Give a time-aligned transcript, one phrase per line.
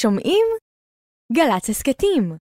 [0.00, 0.46] שומעים?
[1.32, 2.36] גל"צ הסכתים.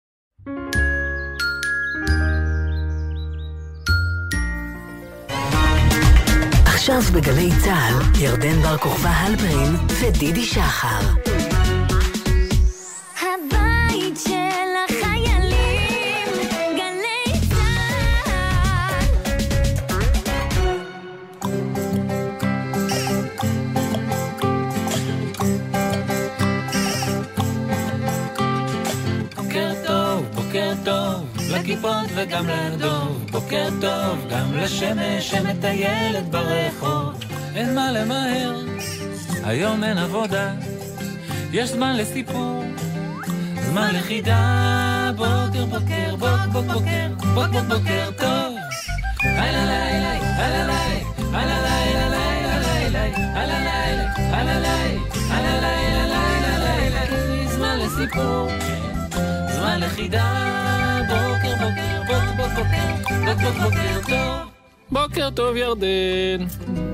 [6.65, 11.46] עכשיו בגלי צה"ל, ירדן בר כוכבא הלפרין ודידי שחר.
[31.67, 33.25] לכיפות וגם לדוב.
[33.31, 37.23] בוקר טוב, גם לשמש שמטיילת ברחוב.
[37.55, 38.59] אין מה למהר,
[39.43, 40.53] היום אין עבודה.
[41.51, 42.63] יש זמן לסיפור,
[43.69, 45.11] זמן לחידה.
[45.15, 48.55] בוקר, בוקר, בוק, בוק, בוקר, בוק, בוק, בוקר טוב.
[49.23, 53.03] הלא לילה, הלא לילה, הלא לילה, לילה, לילה,
[53.35, 57.51] הלא לילה, הלא לילה, הלא לילה, לילה, לילה.
[57.51, 58.49] זמן לסיפור.
[59.77, 64.49] זמן לחידה, בוקר בוקר, בוק בוק בוקר, בוק בוק בוקר טוב.
[64.91, 66.45] בוקר טוב ירדן.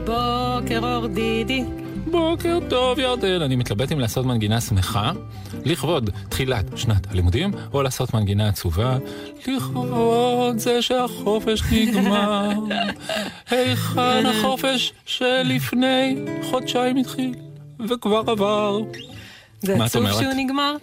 [0.06, 1.64] בוקר אור דידי.
[2.12, 3.42] בוקר טוב ירדן.
[3.42, 5.12] אני מתלבט אם לעשות מנגינה שמחה,
[5.66, 8.98] לכבוד תחילת שנת הלימודים, או לעשות מנגינה עצובה,
[9.48, 12.50] לכבוד זה שהחופש נגמר.
[13.52, 17.34] היכן החופש שלפני חודשיים התחיל,
[17.90, 18.80] וכבר עבר.
[19.62, 20.12] זה עצוב?
[20.12, 20.76] שהוא נגמר?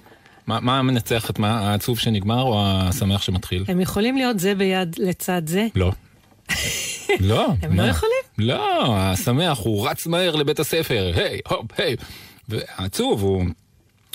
[0.51, 3.65] מה, מה מנצח את מה, העצוב שנגמר או השמח שמתחיל?
[3.69, 5.67] הם יכולים להיות זה ביד לצד זה?
[5.75, 5.93] לא.
[7.21, 7.53] לא.
[7.63, 7.89] הם לא מה?
[7.89, 8.17] יכולים?
[8.39, 11.97] לא, השמח הוא רץ מהר לבית הספר, היי, הופ, היי.
[12.49, 13.45] והעצוב הוא,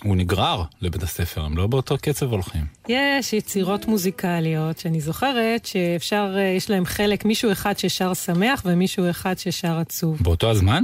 [0.04, 2.66] הוא נגרר לבית הספר, הם לא באותו קצב הולכים.
[2.88, 9.10] יש יצירות מוזיקליות שאני זוכרת שאפשר, אה, יש להם חלק, מישהו אחד ששר שמח ומישהו
[9.10, 10.18] אחד ששר עצוב.
[10.24, 10.84] באותו הזמן,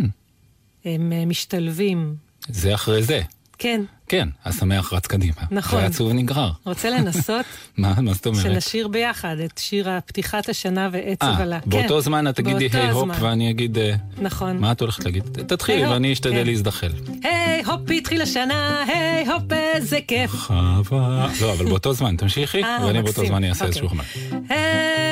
[0.85, 2.15] הם אה, משתלבים.
[2.47, 3.21] זה אחרי זה.
[3.57, 3.81] כן,
[4.11, 5.33] כן, השמח רץ קדימה.
[5.51, 5.79] נכון.
[5.79, 6.51] והעצוב נגרר.
[6.65, 7.45] רוצה לנסות
[7.77, 8.43] מה, מה זאת אומרת?
[8.43, 11.59] שנשיר ביחד את שיר פתיחת השנה ועצב אה, עלה.
[11.65, 13.09] באותו כן, זמן את תגידי באותו היי הופ.
[13.19, 14.57] ואני אגיד, אה, נכון.
[14.57, 15.23] מה את הולכת להגיד?
[15.47, 16.45] תתחילי ואני אשתדל כן.
[16.45, 16.91] להזדחל.
[17.23, 20.31] היי הופ, התחיל השנה, היי הופ, איזה כיף.
[20.31, 21.27] חווה...
[21.41, 23.25] לא, אבל באותו זמן, תמשיכי, אה, ואני באותו.
[23.25, 23.67] זמן אעשה אוקיי.
[23.67, 24.03] איזשהו חמל.
[24.49, 25.10] היי,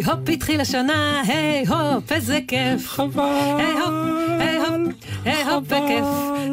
[0.00, 2.88] הופ, התחיל השנה, היי, הופ, איזה כיף.
[2.88, 3.56] חווה...
[3.56, 3.94] היי, הופ,
[4.38, 4.92] היי, הופ,
[5.24, 6.04] היי, הופ, בכיף.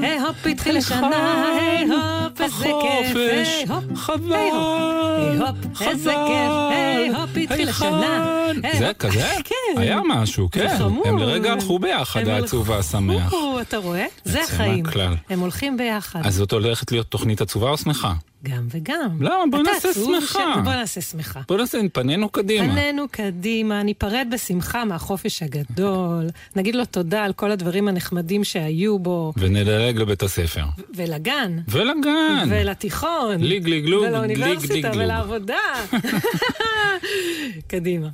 [0.01, 3.15] היי, הופ, התחיל השנה, היי, הופ, איזה כיף.
[3.15, 4.37] היי, הופ, חווה...
[4.37, 6.51] היי, הופ, היי, איזה כיף.
[6.71, 8.45] היי, הופ, התחיל השנה.
[8.63, 8.91] היי, זה.
[8.99, 9.31] כזה?
[9.43, 9.81] כן.
[9.81, 10.67] היה משהו, כן.
[11.05, 13.33] הם לרגע הלכו ביחד, העצוב והשמח.
[13.61, 14.05] אתה רואה?
[14.25, 14.85] זה החיים.
[15.29, 16.19] הם הולכים ביחד.
[16.23, 18.13] אז זאת הולכת להיות תוכנית עצובה או שמחה?
[18.43, 19.17] גם וגם.
[19.21, 19.43] למה?
[19.51, 20.53] בוא נעשה שמחה.
[20.55, 21.39] ש- בוא נעשה שמחה.
[21.47, 22.71] בוא נעשה, פנינו קדימה.
[22.73, 29.33] פנינו קדימה, ניפרד בשמחה מהחופש הגדול, נגיד לו תודה על כל הדברים הנחמדים שהיו בו,
[29.37, 30.63] ונדלג לבית הספר.
[30.95, 32.47] ולגן, ולגן.
[32.49, 34.91] ולתיכון, ליג ליג לוג, ליג ליג ולאוניברסיטה.
[34.95, 35.55] ולעבודה.
[37.67, 38.09] קדימה.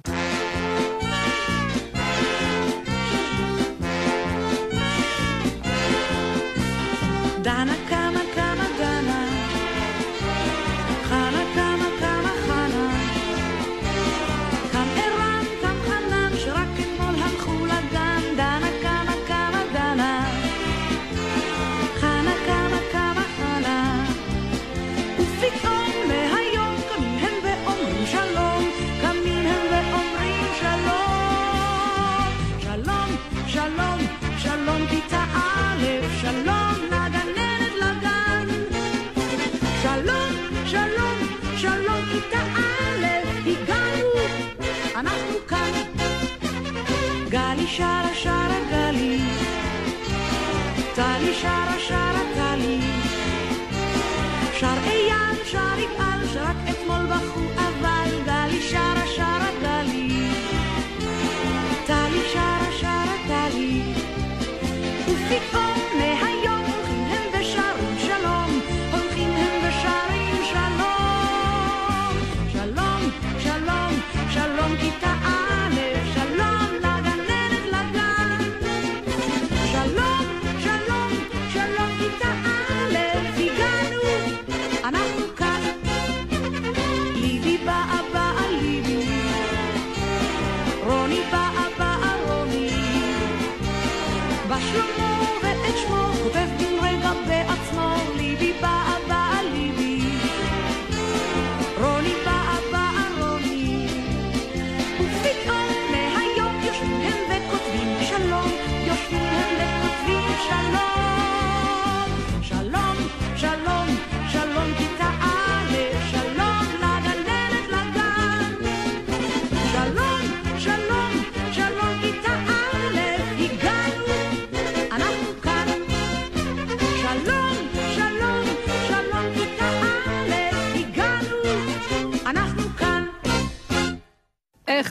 [7.42, 7.75] דנה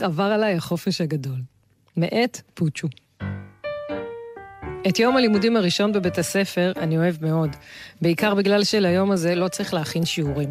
[0.05, 1.37] עבר עליי החופש הגדול.
[1.97, 2.87] מאת פוצ'ו.
[4.87, 7.49] את יום הלימודים הראשון בבית הספר אני אוהב מאוד,
[8.01, 10.49] בעיקר בגלל שליום הזה לא צריך להכין שיעורים.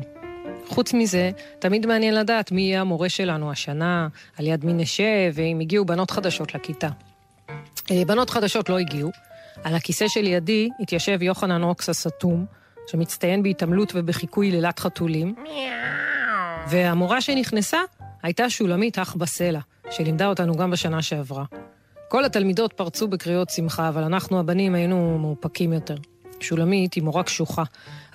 [0.67, 4.09] חוץ מזה, תמיד מעניין לדעת מי יהיה המורה שלנו השנה,
[4.39, 6.89] על יד מי נשב, ואם הגיעו בנות חדשות לכיתה.
[7.91, 9.11] אה, בנות חדשות לא הגיעו.
[9.65, 12.47] על הכיסא שלידי התיישב יוחנן רוקס הסתום,
[12.87, 15.35] שמצטיין בהתעמלות ובחיקוי לילת חתולים.
[16.69, 17.79] והמורה שנכנסה
[18.25, 19.61] הייתה שולמית אח בסלע,
[19.91, 21.45] שלימדה אותנו גם בשנה שעברה.
[22.09, 25.97] כל התלמידות פרצו בקריאות שמחה, אבל אנחנו הבנים היינו מאופקים יותר.
[26.41, 27.63] שולמית היא מורה קשוחה,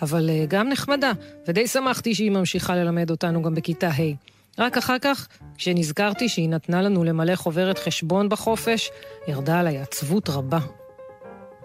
[0.02, 1.12] אבל אה, גם נחמדה,
[1.48, 4.14] ודי שמחתי שהיא ממשיכה ללמד אותנו גם בכיתה ה'.
[4.60, 5.28] רק אחר כך,
[5.58, 8.90] כשנזכרתי שהיא נתנה לנו למלא חוברת חשבון בחופש,
[9.28, 10.60] ירדה עליי עצבות רבה.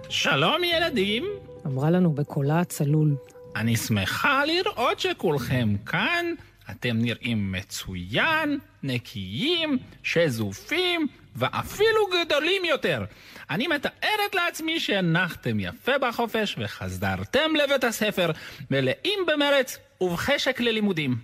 [0.08, 1.24] שלום ילדים,
[1.66, 3.14] אמרה לנו בקולה הצלול.
[3.56, 6.26] אני שמחה לראות שכולכם כאן.
[6.70, 11.06] אתם נראים מצוין, נקיים, שזופים,
[11.36, 13.04] ואפילו גדולים יותר.
[13.50, 18.30] אני מתארת לעצמי שהנחתם יפה בחופש וחזרתם לבית הספר,
[18.70, 21.16] מלאים במרץ ובחשק ללימודים.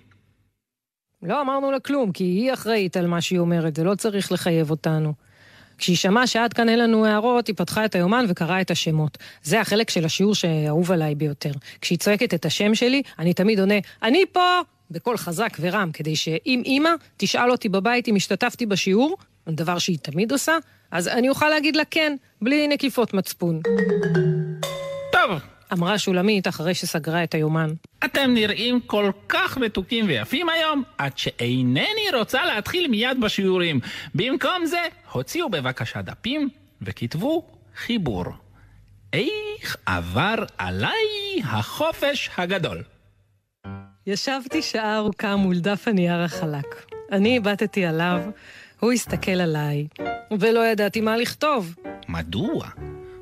[1.23, 4.69] לא אמרנו לה כלום, כי היא אחראית על מה שהיא אומרת, זה לא צריך לחייב
[4.69, 5.13] אותנו.
[5.77, 9.17] כשהיא שמעה שעד כאן אין לנו הערות, היא פתחה את היומן וקראה את השמות.
[9.43, 11.51] זה החלק של השיעור שאהוב עליי ביותר.
[11.81, 14.61] כשהיא צועקת את השם שלי, אני תמיד עונה, אני פה!
[14.91, 19.17] בקול חזק ורם, כדי שאם אימא תשאל אותי בבית אם השתתפתי בשיעור,
[19.49, 20.57] דבר שהיא תמיד עושה,
[20.91, 23.59] אז אני אוכל להגיד לה כן, בלי נקיפות מצפון.
[25.11, 25.39] טוב,
[25.73, 27.69] אמרה שולמית אחרי שסגרה את היומן.
[28.05, 33.79] אתם נראים כל כך מתוקים ויפים היום, עד שאינני רוצה להתחיל מיד בשיעורים.
[34.15, 36.49] במקום זה, הוציאו בבקשה דפים
[36.81, 38.25] וכתבו חיבור.
[39.13, 42.83] איך עבר עליי החופש הגדול.
[44.07, 46.85] ישבתי שעה ארוכה מול דף הנייר החלק.
[47.11, 48.21] אני הבטתי עליו,
[48.79, 49.87] הוא הסתכל עליי,
[50.39, 51.75] ולא ידעתי מה לכתוב,
[52.07, 52.67] מדוע?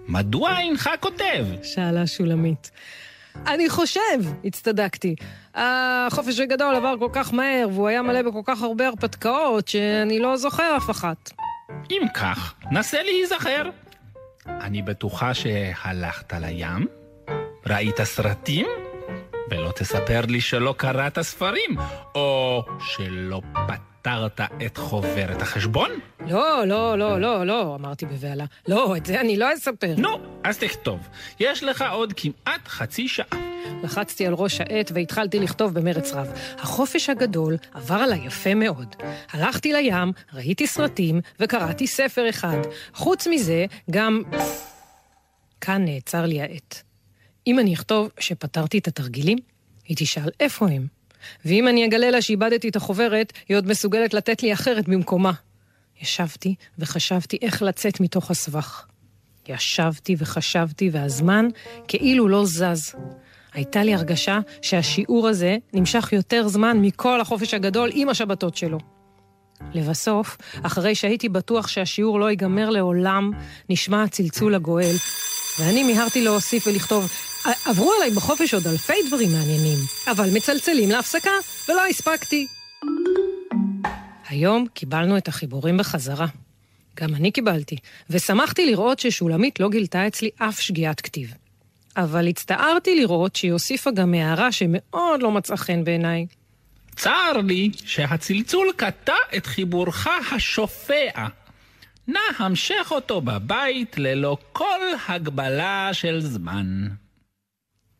[0.07, 1.45] מדוע אינך כותב?
[1.63, 2.71] שאלה שולמית.
[3.47, 5.15] אני חושב, הצטדקתי.
[5.55, 10.37] החופש הגדול עבר כל כך מהר, והוא היה מלא בכל כך הרבה הרפתקאות, שאני לא
[10.37, 11.31] זוכר אף אחת.
[11.91, 13.69] אם כך, נסה להיזכר.
[14.47, 16.87] אני בטוחה שהלכת לים,
[17.67, 18.67] ראית סרטים,
[19.50, 21.78] ולא תספר לי שלא קראת ספרים,
[22.16, 25.90] או שלא פתרת את חוברת החשבון?
[26.28, 28.46] לא, לא, לא, לא, לא, אמרתי בבהלה.
[28.68, 29.94] לא, את זה אני לא אספר.
[29.98, 31.00] נו, אז תכתוב.
[31.40, 33.40] יש לך עוד כמעט חצי שעה.
[33.84, 36.28] לחצתי על ראש העט והתחלתי לכתוב במרץ רב.
[36.60, 38.96] החופש הגדול עבר עליי יפה מאוד.
[39.31, 42.57] הלכתי לים, ראיתי סרטים וקראתי ספר אחד.
[42.94, 44.24] חוץ מזה, גם...
[45.62, 46.88] כאן נעצר לי העט.
[47.50, 49.38] אם אני אכתוב שפתרתי את התרגילים,
[49.88, 50.88] היא תשאל איפה הם.
[51.46, 55.31] ואם אני אגלה לה שאיבדתי את החוברת, היא עוד מסוגלת לתת לי אחרת במקומה.
[56.01, 58.86] ישבתי וחשבתי איך לצאת מתוך הסבך.
[59.48, 61.48] ישבתי וחשבתי, והזמן
[61.88, 62.96] כאילו לא זז.
[63.54, 68.77] הייתה לי הרגשה שהשיעור הזה נמשך יותר זמן מכל החופש הגדול עם השבתות שלו.
[69.74, 73.32] לבסוף, אחרי שהייתי בטוח שהשיעור לא ייגמר לעולם,
[73.70, 74.96] נשמע הצלצול הגואל,
[75.60, 79.77] ואני מיהרתי להוסיף ולכתוב, "ע- עברו עליי בחופש עוד אלפי דברים מעניינים,
[80.12, 81.31] אבל מצלצלים להפסקה,
[81.69, 82.48] ולא הספקתי.
[84.29, 86.27] היום קיבלנו את החיבורים בחזרה.
[86.96, 87.77] גם אני קיבלתי,
[88.10, 91.34] ושמחתי לראות ששולמית לא גילתה אצלי אף שגיאת כתיב.
[91.98, 96.25] אבל הצטערתי לראות שהיא הוסיפה גם הערה שמאוד לא מצאה חן בעיניי.
[96.96, 101.27] צר לי שהצלצול קטע את חיבורך השופע.
[102.08, 106.88] נא המשך אותו בבית ללא כל הגבלה של זמן.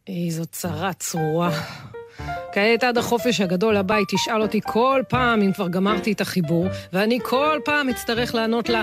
[0.10, 1.52] איזו צרה צרורה.
[2.52, 6.66] כעת עד החופש הגדול הבא היא תשאל אותי כל פעם אם כבר גמרתי את החיבור,
[6.94, 8.82] ואני כל פעם אצטרך לענות לה,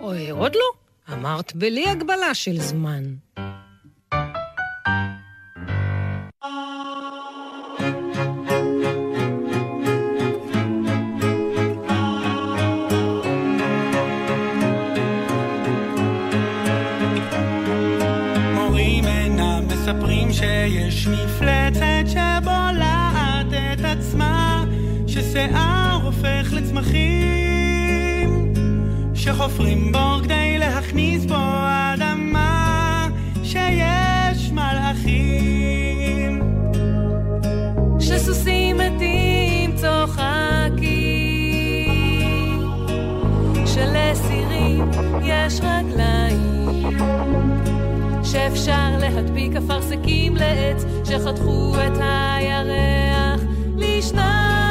[0.00, 0.70] אוי, עוד לא?
[1.14, 3.02] אמרת בלי הגבלה של זמן.
[20.66, 24.64] שיש מפלצת שבולעת את עצמה,
[25.06, 28.28] ששיער הופך לצמחים,
[29.14, 31.34] שחופרים בו כדי להכניס בו
[31.94, 33.08] אדמה,
[33.42, 36.42] שיש מלאכים.
[38.00, 40.86] שסוסים מתים צוחקים,
[43.66, 44.90] שלסירים
[45.22, 47.35] יש רגליים,
[48.32, 53.40] שאפשר להדביק אפרסקים לעץ שחתכו את הירח
[53.76, 54.66] לשניים.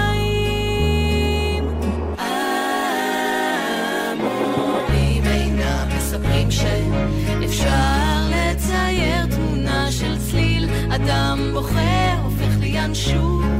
[5.98, 13.55] מספרים שאפשר לצייר תמונה של צליל, אדם בוחר הופך לינשוף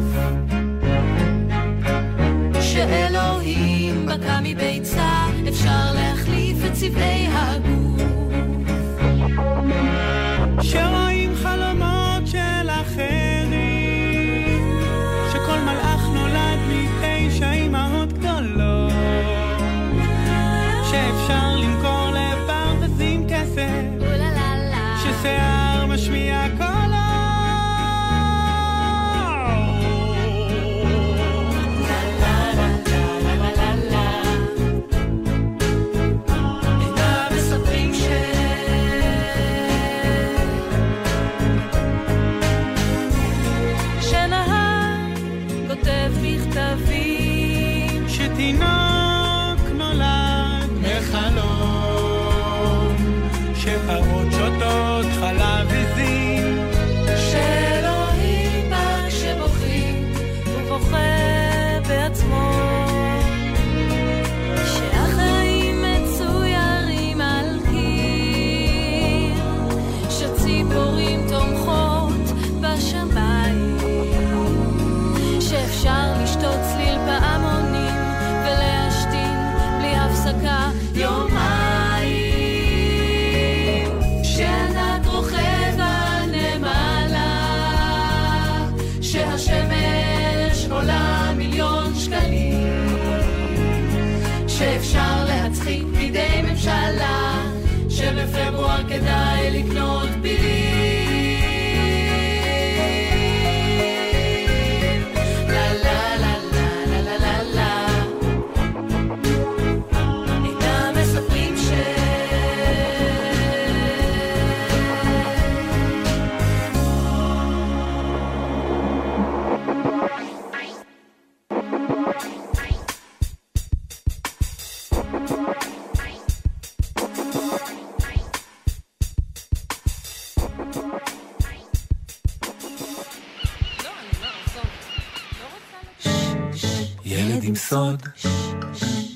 [137.96, 138.26] סוד,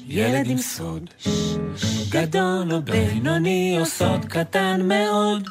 [0.07, 1.09] ילד עם סוד,
[2.09, 5.49] גדול או בינוני או סוד קטן מאוד,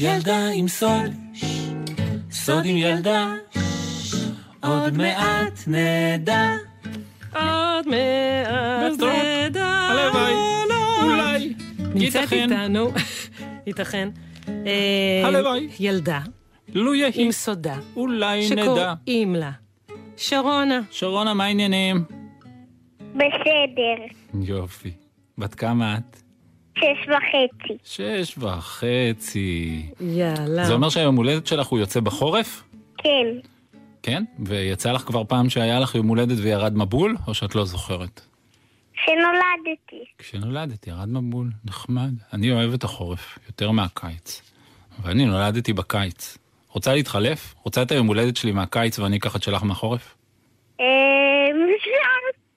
[0.00, 1.12] ילדה עם סוד,
[2.30, 3.34] סוד עם ילדה,
[4.62, 6.52] עוד מעט נדע.
[7.32, 9.66] עוד מעט נדע.
[9.66, 10.32] הלוואי,
[11.02, 11.54] אולי,
[11.94, 12.32] נמצאת.
[12.32, 12.90] איתנו,
[13.66, 14.08] ייתכן,
[14.48, 15.68] אה, הלוואי.
[15.80, 16.20] ילדה
[16.74, 18.62] לו יהי, עם סודה, אולי נדע.
[18.62, 19.50] שקוראים לה
[20.16, 20.80] שרונה.
[20.90, 22.04] שרונה, מה העניינים?
[23.16, 24.04] בסדר,
[24.42, 24.90] יופי.
[25.38, 26.16] בת כמה את?
[26.78, 27.78] שש וחצי.
[27.84, 29.86] שש וחצי.
[30.00, 30.64] יאללה.
[30.64, 32.62] זה אומר שהיום הולדת שלך הוא יוצא בחורף?
[32.98, 33.26] כן,
[34.02, 34.24] כן?
[34.38, 38.20] ויצא לך כבר פעם שהיה לך יום הולדת וירד מבול, או שאת לא זוכרת?
[38.94, 40.04] כשנולדתי.
[40.18, 42.12] כשנולדת ירד מבול, נחמד.
[42.32, 44.42] אני אוהב את החורף, יותר מהקיץ.
[45.02, 46.38] ואני נולדתי בקיץ.
[46.68, 47.54] רוצה להתחלף?
[47.62, 50.14] רוצה את היום הולדת שלי מהקיץ ואני אקח את שלך מהחורף?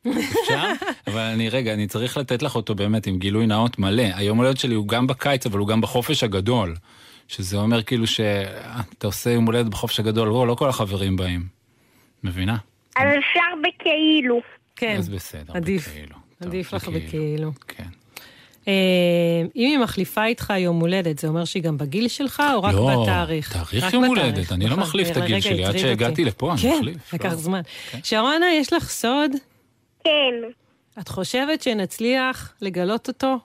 [0.08, 0.64] אפשר?
[1.08, 4.04] אבל אני, רגע, אני צריך לתת לך אותו באמת עם גילוי נאות מלא.
[4.16, 6.76] היום הולדת שלי הוא גם בקיץ, אבל הוא גם בחופש הגדול.
[7.28, 11.44] שזה אומר כאילו שאתה עושה יום הולדת בחופש הגדול, לא, לא כל החברים באים.
[12.24, 12.58] מבינה?
[12.98, 14.42] אז אפשר בכאילו.
[14.76, 15.88] כן, אז בסדר, עדיף.
[15.88, 16.16] בכאילו.
[16.40, 17.02] טוב, עדיף לך בכאילו.
[17.08, 17.52] בכאילו.
[17.68, 17.84] כן.
[18.68, 18.74] אה,
[19.56, 23.04] אם היא מחליפה איתך יום הולדת, זה אומר שהיא גם בגיל שלך או רק לא,
[23.04, 23.54] בתאריך?
[23.54, 24.84] תאריך רק יום בתאריך, הולדת, אני לא נכון.
[24.84, 26.26] מחליף את רגע, הגיל שלי, עד שהגעתי.
[26.26, 27.36] לפה אני כן, מחליף, לקח לא.
[27.36, 27.62] זמן.
[27.92, 28.00] כן.
[28.04, 29.32] שרונה, יש לך סוד?
[30.10, 30.48] כן.
[31.02, 33.38] את חושבת שנצליח לגלות אותו?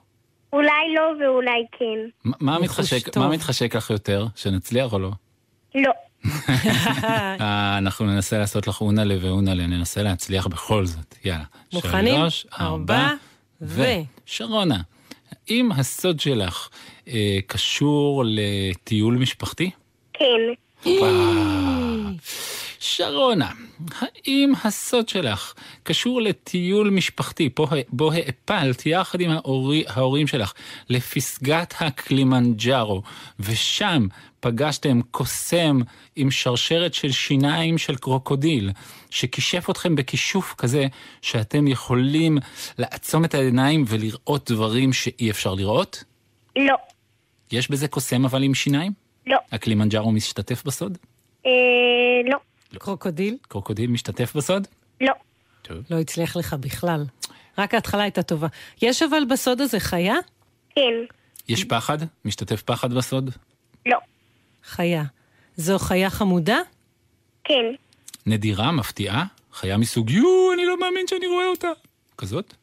[0.53, 1.85] אולי לא ואולי כן.
[2.23, 3.17] מה- מה מתחשק-.
[3.17, 4.25] מה מתחשק לך יותר?
[4.35, 5.11] שנצליח או לא?
[5.75, 5.91] לא.
[7.41, 11.15] אה, אנחנו ננסה לעשות לך אונלה ואונלה, ננסה להצליח בכל זאת.
[11.25, 11.43] יאללה.
[11.73, 12.15] מוכנים?
[12.15, 13.07] שלוש, ארבע,
[13.61, 13.83] ו...
[14.25, 14.81] שרונה,
[15.49, 16.69] האם הסוד שלך
[17.07, 19.71] אה, קשור לטיול משפחתי?
[20.13, 20.29] כן.
[22.85, 23.51] שרונה,
[23.99, 30.53] האם הסוד שלך קשור לטיול משפחתי בו, בו העפלת יחד עם ההורי, ההורים שלך
[30.89, 33.01] לפסגת הקלימנג'ארו,
[33.39, 34.07] ושם
[34.39, 35.79] פגשתם קוסם
[36.15, 38.71] עם שרשרת של שיניים של קרוקודיל,
[39.09, 40.85] שכישף אתכם בכישוף כזה
[41.21, 42.37] שאתם יכולים
[42.77, 46.03] לעצום את העיניים ולראות דברים שאי אפשר לראות?
[46.55, 46.75] לא.
[47.51, 48.91] יש בזה קוסם אבל עם שיניים?
[49.27, 49.37] לא.
[49.51, 50.97] הקלימנג'ארו משתתף בסוד?
[51.45, 51.51] אה,
[52.25, 52.37] לא.
[52.77, 53.37] קרוקודיל?
[53.41, 54.67] קרוקודיל משתתף בסוד?
[55.01, 55.13] לא.
[55.61, 55.77] טוב.
[55.89, 57.03] לא הצליח לך בכלל.
[57.57, 58.47] רק ההתחלה הייתה טובה.
[58.81, 60.15] יש אבל בסוד הזה חיה?
[60.69, 60.93] כן.
[61.49, 61.97] יש פחד?
[62.25, 63.29] משתתף פחד בסוד?
[63.85, 63.97] לא.
[64.63, 65.03] חיה.
[65.57, 66.57] זו חיה חמודה?
[67.43, 67.65] כן.
[68.25, 69.25] נדירה, מפתיעה?
[69.53, 71.67] חיה מסוג יואו, אני לא מאמין שאני רואה אותה.
[72.17, 72.53] כזאת?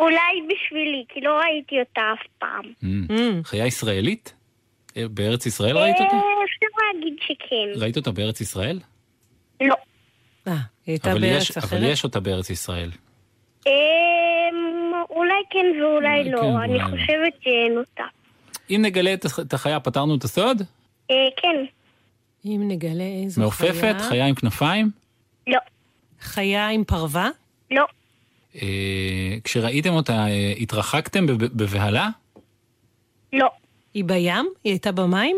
[0.00, 2.64] אולי בשבילי, כי לא ראיתי אותה אף פעם.
[2.82, 3.44] Mm.
[3.44, 4.34] חיה ישראלית?
[4.96, 6.14] אה, בארץ ישראל ראית אותה?
[6.14, 7.80] אה, אפשר להגיד שכן.
[7.82, 8.80] ראית אותה בארץ ישראל?
[9.60, 9.74] לא.
[10.48, 11.72] אה, היא הייתה אבל בארץ יש- אחרת?
[11.80, 12.90] אבל יש אותה בארץ ישראל.
[13.66, 13.72] אמ,
[15.10, 16.40] אולי כן ואולי כן, לא.
[16.40, 16.84] ואולי אני לא.
[16.84, 18.02] חושבת שאין אותה.
[18.70, 20.62] אם נגלה את הח- את החיה, פתרנו את הסוד?
[21.10, 21.64] אה, כן.
[22.44, 23.74] אם נגלה איזו מעופפת?
[23.80, 24.08] חיה...
[24.08, 24.90] חיה עם כנפיים?
[25.46, 25.58] לא.
[26.20, 27.30] חיה עם פרווה?
[27.70, 27.84] לא.
[28.62, 28.68] אה,
[29.44, 32.08] כשראיתם אותה, אה, התרחקתם בב- בבהלה?
[33.32, 33.46] לא.
[33.94, 34.46] היא בים?
[34.64, 35.36] היא הייתה במים?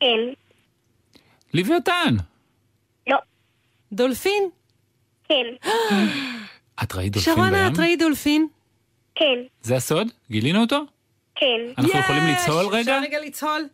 [0.00, 0.06] כן.
[1.54, 2.14] לוויתן!
[3.06, 3.16] לא.
[3.92, 4.42] דולפין?
[5.28, 5.34] כן.
[6.82, 7.44] את ראית דולפין בים?
[7.44, 8.46] שרונה, את ראית דולפין?
[9.14, 9.38] כן.
[9.62, 10.08] זה הסוד?
[10.30, 10.80] גילינו אותו?
[11.36, 11.46] כן.
[11.78, 12.80] אנחנו יכולים לצהול רגע?
[12.98, 13.68] אפשר רגע לצהול?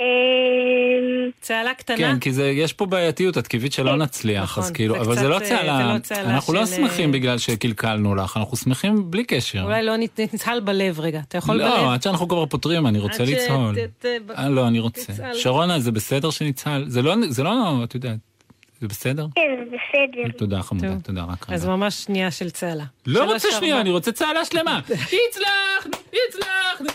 [0.00, 1.96] אמ, צהלה קטנה?
[1.96, 5.14] כן, כי זה, יש פה בעייתיות, את קיווית שלא נצליח, נכון, אז כאילו, זה אבל
[5.18, 8.36] זה לא אה, צהלה, זה לא צהלה אנחנו לא של, שמחים אה, בגלל שקלקלנו לך,
[8.36, 9.62] אנחנו שמחים בלי קשר.
[9.62, 11.20] אולי לא נצהל בלב רגע.
[11.28, 11.66] אתה יכול בלב?
[11.68, 13.74] לא, עד שאנחנו כבר פותרים, אני רוצה ש- לצהול.
[13.74, 15.12] ת- ת- אה, לא, אני רוצה.
[15.12, 15.34] תצהל.
[15.34, 16.84] שרונה, זה בסדר שנצהל?
[16.88, 17.50] זה לא, זה לא,
[17.84, 18.16] את יודעת,
[18.80, 19.26] זה בסדר?
[19.34, 20.38] כן, בסדר.
[20.38, 21.00] תודה חמודה, טוב.
[21.02, 21.54] תודה, רק רגע.
[21.54, 22.84] אז ממש שנייה של צהלה.
[23.06, 23.80] לא רוצה שנייה.
[23.80, 24.80] אני רוצה צהלה שלמה.
[24.88, 25.92] הצלחנו,
[26.28, 26.86] הצלחנו,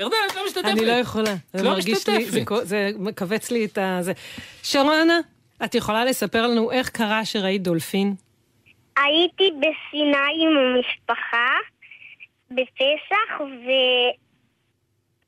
[0.00, 0.64] ירדן, את לא משתתפת.
[0.64, 1.34] אני לא יכולה.
[1.52, 2.32] זה לא מרגיש לי, משתתפת.
[2.32, 3.98] זה כו- זה מכווץ לי את ה...
[4.00, 4.12] זה.
[4.62, 5.18] שרונה,
[5.64, 8.14] את יכולה לספר לנו איך קרה שראית דולפין?
[8.96, 11.48] הייתי בסיני עם המשפחה
[12.50, 13.70] בפסח, ו...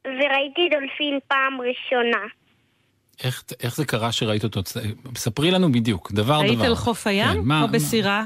[0.04, 2.26] וראיתי דולפין פעם ראשונה.
[3.24, 4.60] איך, איך זה קרה שראית אותו?
[5.16, 6.34] ספרי לנו בדיוק, דבר דבר.
[6.42, 8.24] היית על חוף הים כן, מה- או בסירה?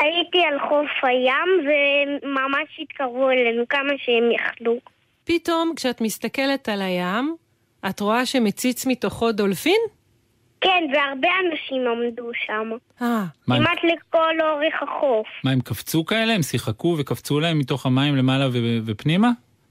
[0.00, 4.76] הייתי על חוף הים, וממש התקרבו אלינו כמה שהם יכלו.
[5.24, 7.36] פתאום, כשאת מסתכלת על הים,
[7.90, 9.80] את רואה שמציץ מתוכו דולפין?
[10.60, 12.70] כן, והרבה אנשים עמדו שם.
[13.02, 15.26] אה, מה, הם, כמעט לכל אורך החוף.
[15.44, 16.34] מה, הם קפצו כאלה?
[16.34, 19.30] הם שיחקו וקפצו להם מתוך המים למעלה ו- ופנימה?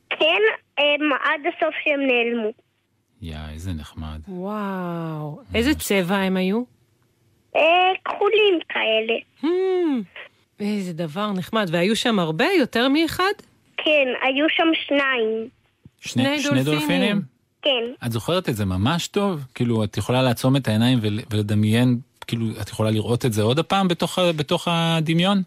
[0.09, 0.41] כן,
[0.77, 2.49] הם עד הסוף שהם נעלמו.
[3.21, 4.19] יא, איזה נחמד.
[4.27, 5.39] וואו.
[5.55, 6.76] איזה צבע הם היו?
[7.57, 7.63] אה,
[8.05, 9.13] כחולים כאלה.
[9.43, 10.03] Hmm,
[10.59, 11.69] איזה דבר נחמד.
[11.71, 12.45] והיו שם הרבה?
[12.59, 13.33] יותר מאחד?
[13.77, 15.47] כן, היו שם שניים.
[16.01, 16.73] שני, שני שני דולפינים.
[16.79, 17.21] דולפינים?
[17.61, 19.45] כן, את זוכרת את זה ממש טוב?
[19.55, 23.59] כאילו, את יכולה לעצום את העיניים ול- ולדמיין, כאילו, את יכולה לראות את זה עוד
[23.59, 25.41] הפעם בתוך, בתוך הדמיון?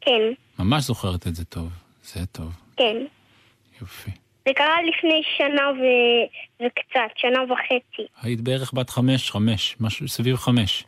[0.00, 0.20] כן,
[0.58, 1.68] ממש זוכרת את זה טוב.
[2.04, 2.52] זה טוב.
[2.76, 2.96] כן.
[3.80, 4.10] יופי.
[4.48, 5.84] זה קרה לפני שנה ו...
[6.66, 8.06] וקצת, שנה וחצי.
[8.22, 10.84] היית בערך בת חמש, חמש, משהו סביב חמש.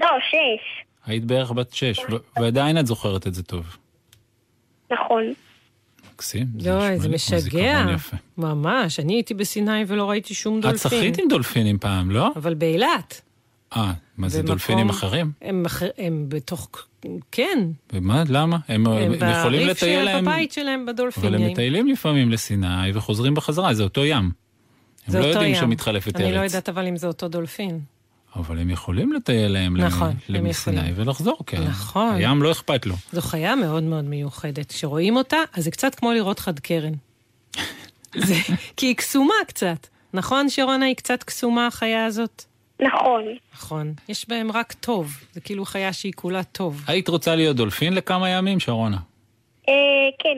[0.00, 0.84] לא, שש.
[1.06, 3.76] היית בערך בת שש, ו- ועדיין את זוכרת את זה טוב.
[4.92, 5.32] נכון.
[6.14, 6.46] מקסים.
[6.60, 7.84] יואי, זה משגע.
[8.38, 9.00] ממש.
[9.00, 10.78] אני הייתי בסיני ולא ראיתי שום את דולפין.
[10.90, 12.30] שחית עם דולפינים פעם, לא?
[12.36, 13.20] אבל באילת.
[13.76, 15.32] אה, מה זה במקום- דולפינים אחרים?
[15.42, 16.68] הם, אחר- הם בתוך...
[17.32, 17.58] כן.
[17.92, 18.56] ומה, למה?
[18.68, 21.50] הם, הם יכולים בריף לטייל של להם, בבית שלהם אבל הם בדולפינים.
[21.52, 24.30] מטיילים לפעמים לסיני וחוזרים בחזרה, זה אותו ים.
[25.06, 25.60] זה הם לא אותו יודעים ים.
[25.60, 26.52] שמתחלפת אני לא ארץ.
[26.52, 27.80] יודעת אבל אם זה אותו דולפין.
[28.36, 30.94] אבל הם יכולים לטייל להם נכון, למ- הם לסיני יכולים.
[30.96, 31.62] ולחזור, כן.
[31.62, 32.14] נכון.
[32.14, 32.94] הים לא אכפת לו.
[33.12, 34.68] זו חיה מאוד מאוד מיוחדת.
[34.72, 36.92] כשרואים אותה, אז זה קצת כמו לראות חד קרן.
[38.26, 38.34] זה,
[38.76, 39.86] כי היא קסומה קצת.
[40.14, 40.86] נכון, שרונה?
[40.86, 42.44] היא קצת קסומה, החיה הזאת?
[42.80, 43.22] נכון.
[43.54, 43.92] נכון.
[44.08, 45.16] יש בהם רק טוב.
[45.32, 46.82] זה כאילו חיה שהיא כולה טוב.
[46.86, 48.96] היית רוצה להיות דולפין לכמה ימים, שרונה?
[49.68, 49.74] אה,
[50.18, 50.28] כן.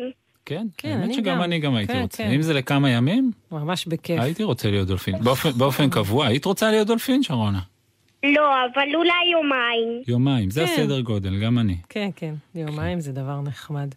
[0.47, 1.43] כן, כן, האמת שגם גם.
[1.43, 2.17] אני גם הייתי כן, רוצה.
[2.23, 2.31] כן.
[2.31, 4.21] אם זה לכמה ימים, ממש בכיף.
[4.21, 5.15] הייתי רוצה להיות דולפין.
[5.25, 7.61] באופן- באופן קבוע, היית רוצה להיות דולפין, שרונה?
[8.35, 10.03] לא, אבל אולי יומיים.
[10.09, 10.73] יומיים, זה כן.
[10.73, 11.77] הסדר גודל, גם אני.
[11.89, 12.35] כן, כן.
[12.55, 13.89] יומיים זה דבר נחמד.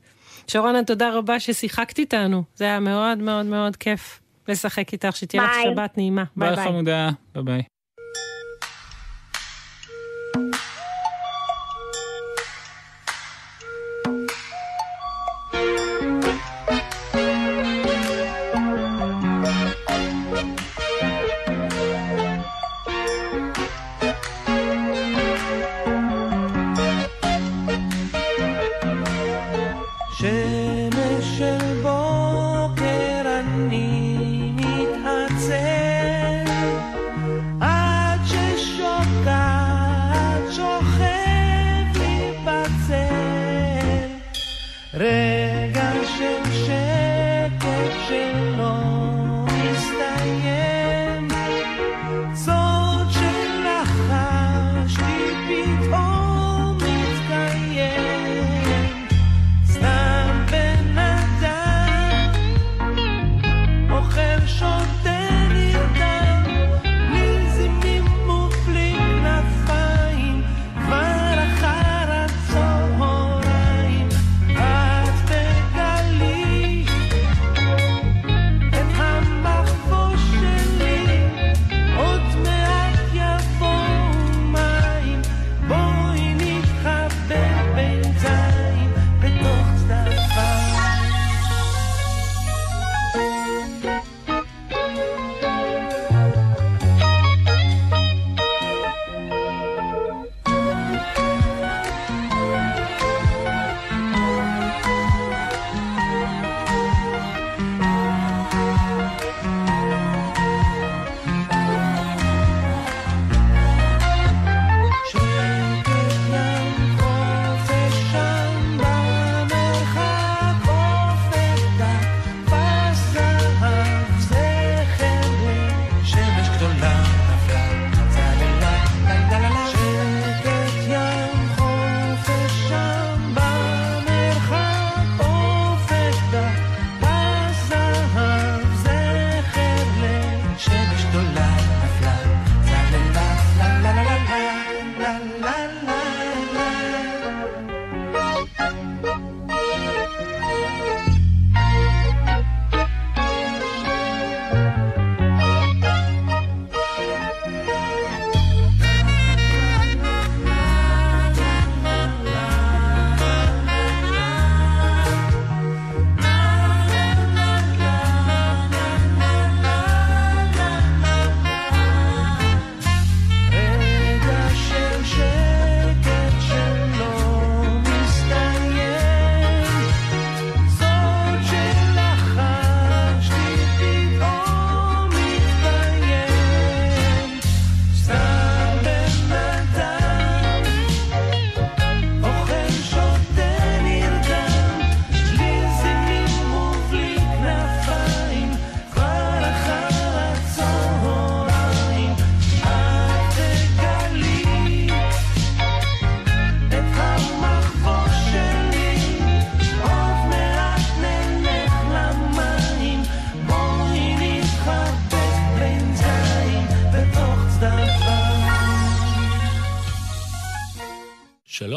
[0.47, 2.43] שרונה, תודה רבה ששיחקת איתנו.
[2.55, 5.73] זה היה מאוד מאוד מאוד כיף לשחק איתך, שתהיה לך ביי.
[5.73, 6.23] שבת נעימה.
[6.37, 6.65] ביי ביי ביי.
[6.67, 7.61] חמודה, ביי ביי.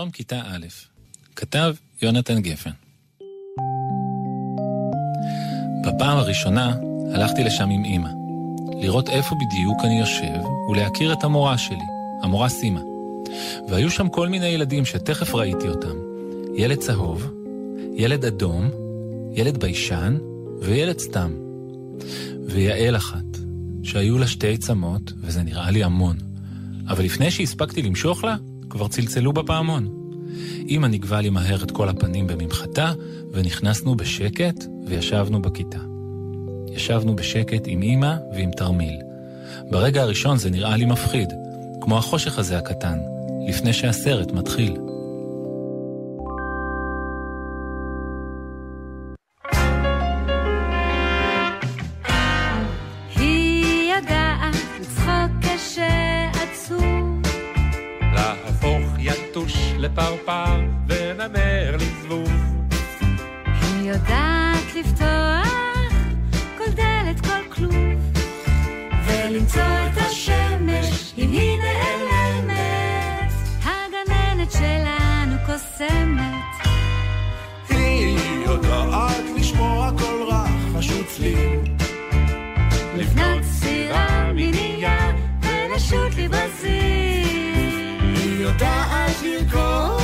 [0.03, 0.67] שלום כיתה א',
[1.37, 2.71] כתב יונתן גפן.
[5.85, 6.77] בפעם הראשונה
[7.15, 8.09] הלכתי לשם עם אמא,
[8.81, 11.85] לראות איפה בדיוק אני יושב ולהכיר את המורה שלי,
[12.23, 12.81] המורה סימה.
[13.69, 15.97] והיו שם כל מיני ילדים שתכף ראיתי אותם.
[16.57, 17.31] ילד צהוב,
[17.97, 18.71] ילד אדום,
[19.33, 20.19] ילד ביישן
[20.61, 21.33] וילד סתם.
[22.47, 23.37] ויעל אחת,
[23.83, 26.17] שהיו לה שתי צמות, וזה נראה לי המון.
[26.89, 28.37] אבל לפני שהספקתי למשוך לה,
[28.73, 29.89] כבר צלצלו בפעמון.
[30.69, 32.93] אמא נגבה לי מהר את כל הפנים בממחטה,
[33.33, 35.79] ונכנסנו בשקט וישבנו בכיתה.
[36.69, 38.99] ישבנו בשקט עם אמא ועם תרמיל.
[39.71, 41.29] ברגע הראשון זה נראה לי מפחיד,
[41.81, 42.99] כמו החושך הזה הקטן,
[43.49, 44.92] לפני שהסרט מתחיל.
[75.89, 76.67] קוסמת,
[77.69, 81.61] היא יודעת לשמוע כל רחש וצליל.
[82.97, 86.73] לבנות סירה מנייר ולשוט לי בזיר.
[88.03, 90.02] היא יודעת לרקוד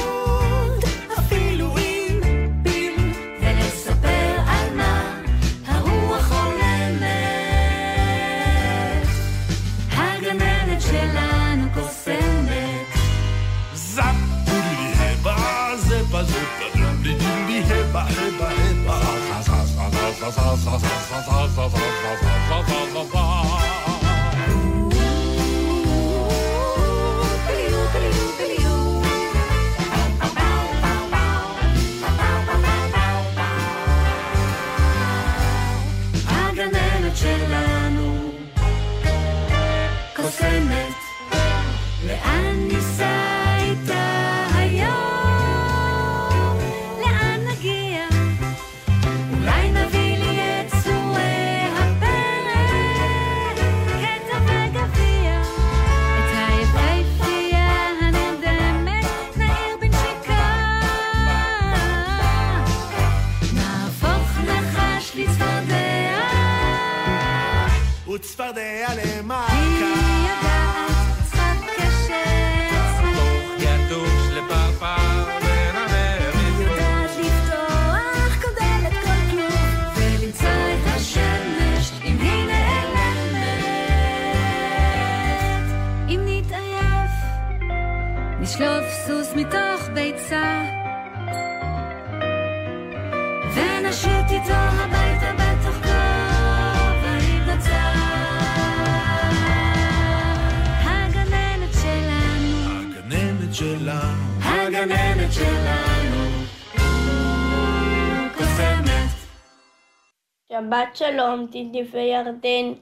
[110.52, 112.72] שבת שלום, טידי וירדן.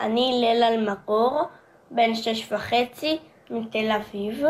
[0.00, 1.42] אני ליל אלמגור,
[1.90, 3.18] בן שש וחצי,
[3.50, 4.44] מתל אביב,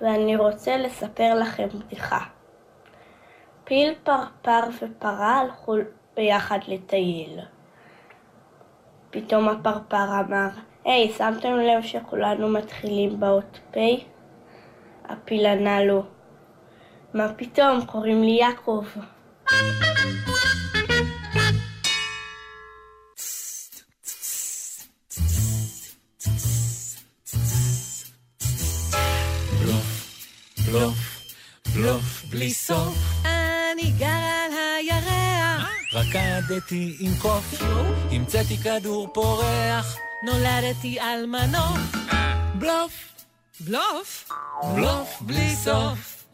[0.00, 2.18] ואני רוצה לספר לכם בדיחה.
[3.64, 5.74] פיל, פרפר ופרה הלכו
[6.16, 7.40] ביחד לטייל.
[9.10, 10.48] פתאום הפרפר אמר,
[10.84, 13.78] היי, שמתם לב שכולנו מתחילים באות פ'?
[15.04, 16.02] הפיל ענה לו,
[17.14, 18.84] מה פתאום, קוראים לי יעקב.
[32.40, 32.98] בלי סוף.
[33.24, 37.62] אני גר על הירח, רקדתי עם קוף,
[38.10, 41.78] המצאתי כדור פורח, נולדתי על מנוף.
[42.58, 42.92] בלוף,
[43.60, 44.28] בלוף?
[44.74, 46.24] בלוף בלי סוף.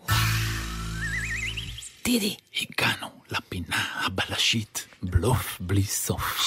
[2.05, 6.47] דידי, הגענו לפינה הבלשית, בלוף בלי סוף.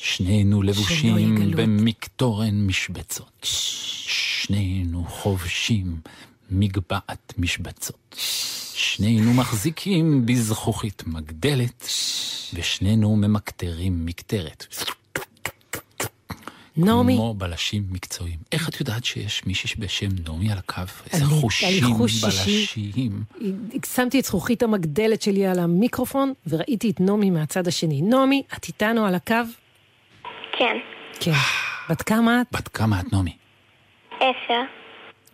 [0.00, 1.54] שנינו לבושים.
[1.56, 3.46] במקטורן משבצות.
[4.06, 6.00] שנינו חובשים
[6.50, 8.16] מגבעת משבצות.
[8.74, 11.88] שנינו מחזיקים בזכוכית מגדלת,
[12.54, 14.66] ושנינו ממקטרים מקטרת.
[16.76, 18.38] נעמי, כמו בלשים מקצועיים.
[18.52, 20.82] איך את יודעת שיש מישהי בשם נעמי על הקו?
[21.12, 21.84] איזה חושים.
[22.22, 23.22] בלשיים.
[23.94, 28.02] שמתי את זכוכית המגדלת שלי על המיקרופון, וראיתי את נעמי מהצד השני.
[28.02, 29.34] נעמי, את איתנו על הקו?
[30.58, 30.76] כן.
[31.20, 31.32] כן.
[31.90, 32.46] בת כמה את?
[32.52, 33.36] בת כמה את, נעמי?
[34.16, 34.79] עשר.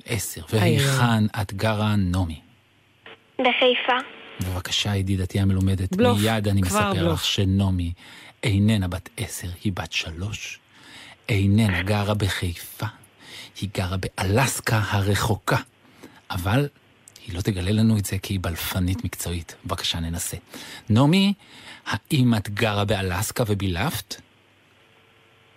[0.06, 0.40] עשר.
[0.50, 2.40] והיכן את גרה, נעמי?
[3.38, 3.96] בחיפה.
[4.40, 7.12] בבקשה, ידידתי המלומדת, בלוף, מיד אני מספר בלוף.
[7.12, 7.92] לך שנעמי
[8.42, 10.58] איננה בת עשר, היא בת שלוש.
[11.28, 12.86] איננה גרה בחיפה,
[13.60, 15.56] היא גרה באלסקה הרחוקה.
[16.30, 16.68] אבל
[17.26, 19.56] היא לא תגלה לנו את זה כי היא בלפנית מקצועית.
[19.64, 20.36] בבקשה, ננסה.
[20.88, 21.32] נעמי,
[21.86, 24.20] האם את גרה באלסקה ובילפת?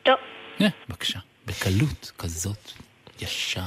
[0.07, 0.15] לא.
[0.61, 1.19] אה, בבקשה.
[1.45, 2.71] בקלות כזאת,
[3.21, 3.61] ישר.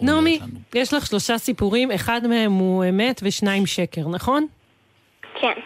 [0.00, 0.40] נעמי.
[0.74, 4.46] יש לך שלושה סיפורים, אחד מהם הוא אמת ושניים שקר, נכון?
[5.40, 5.60] כן.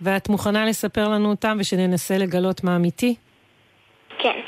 [0.00, 3.14] ואת מוכנה לספר לנו אותם ושננסה לגלות מה אמיתי?
[4.18, 4.38] כן.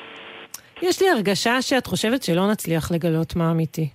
[0.83, 3.89] יש לי הרגשה שאת חושבת שלא נצליח לגלות מה אמיתי.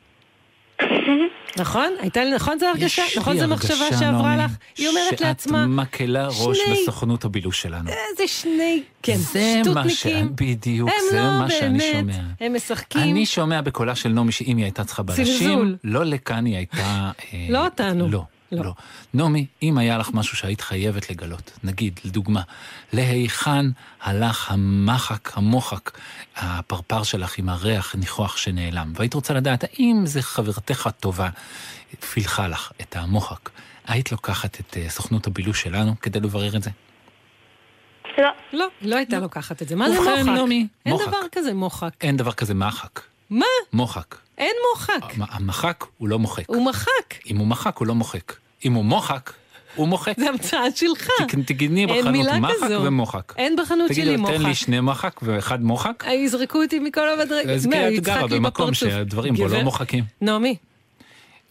[1.57, 1.93] נכון?
[1.99, 3.03] הייתה לי, נכון זה הרגשה?
[3.17, 4.51] נכון זו מחשבה שעברה לך?
[4.77, 7.89] היא אומרת לעצמה, שאת מקלה ראש בסוכנות הבילוש שלנו.
[7.89, 9.61] איזה שני, כן, זה.
[9.63, 10.29] שטותניקים.
[10.35, 12.13] בדיוק, זה לא מה שאני שומע.
[12.39, 13.01] הם משחקים.
[13.01, 15.75] אני שומע בקולה של נעמי שאם היא הייתה צריכה בלשים.
[15.83, 17.11] לא לכאן היא הייתה...
[17.33, 18.07] אה, לא אותנו.
[18.09, 18.63] לא, לא.
[18.63, 18.73] לא.
[19.13, 22.41] נעמי, אם היה לך משהו שהיית חייבת לגלות, נגיד, לדוגמה,
[22.93, 23.65] להיכן
[24.01, 25.91] הלך המחק, המוחק,
[26.35, 31.29] הפרפר שלך עם הריח ניחוח שנעלם, והיית רוצה לדעת האם זה חברתך הטובה
[32.11, 33.49] פילחה לך את המוחק,
[33.87, 36.69] היית לוקחת את אה, סוכנות הבילוש שלנו כדי לברר את זה?
[38.17, 38.29] לא.
[38.53, 39.75] לא, לא הייתה לוקחת את זה.
[39.75, 40.09] מה זה מוחק?
[40.25, 41.07] נעמי, אין מוחק.
[41.07, 41.89] דבר כזה מוחק.
[42.01, 42.99] אין דבר כזה מחק.
[43.29, 43.45] מה?
[43.73, 44.15] מוחק.
[44.37, 44.99] אין מוחק.
[45.01, 46.43] המ- המחק הוא לא מוחק.
[46.47, 46.89] הוא מחק.
[47.29, 48.33] אם הוא מחק, הוא לא מוחק.
[48.65, 49.33] אם הוא מוחק,
[49.75, 50.13] הוא מוחק.
[50.19, 51.09] זה המצאה שלך.
[51.19, 52.83] אין בחנות מחק כזו.
[52.83, 53.33] ומוחק.
[53.37, 54.53] אין בחנות תגידי שלי לו, תן לי מוחק.
[54.53, 56.03] שני מחק ואחד מוחק.
[56.07, 57.49] יזרקו אותי מכל המדרגות.
[57.49, 58.73] אז מה, כי את יצחק גרה במקום.
[58.73, 59.61] שהדברים בו לא.
[59.63, 60.03] מוחקים.
[60.21, 60.55] נעמי,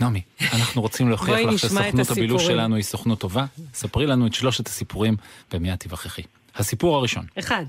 [0.01, 0.21] נעמי,
[0.53, 2.47] אנחנו רוצים להוכיח לך שסוכנות הבילוש.
[2.47, 3.45] שלנו היא סוכנות טובה.
[3.75, 5.17] ספרי לנו את שלושת הסיפורים
[5.53, 6.23] ומיד תיווכחי.
[6.57, 7.65] הסיפור הראשון, אחד.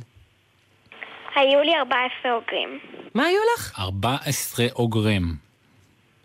[1.36, 2.79] היו לי 14 אוגרים.
[3.13, 3.79] מה היו לך?
[3.79, 5.36] 14 אוגרים.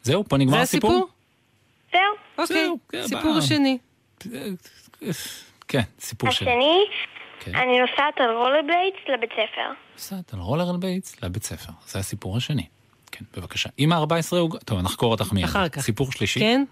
[0.03, 0.59] זהו, פה נגמר?
[0.59, 1.09] הסיפור?
[1.93, 2.01] זהו.
[2.39, 3.39] אוקיי, כן, סיפור בא.
[3.39, 3.79] השני.
[5.69, 6.51] כן, סיפור שלי.
[6.51, 6.81] השני,
[7.41, 7.55] כן.
[7.55, 9.71] אני נוסעת על רולרבליידס לבית ספר.
[9.93, 11.73] נוסעת על רולרבליידס לבית ספר.
[11.87, 12.67] זה הסיפור השני.
[13.13, 13.69] כן, בבקשה.
[13.77, 14.61] עם ה-14 אוגרים...
[14.65, 15.45] טוב, נחקור אותך מיד.
[15.45, 15.81] אחר כך.
[15.81, 16.41] סיפור שלישי.
[16.41, 16.65] כן?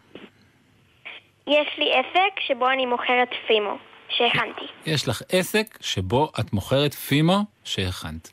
[1.47, 3.77] יש לי עסק שבו אני מוכרת פימו,
[4.09, 4.65] שהכנתי.
[4.87, 8.31] יש לך עסק שבו את מוכרת פימו שהכנת.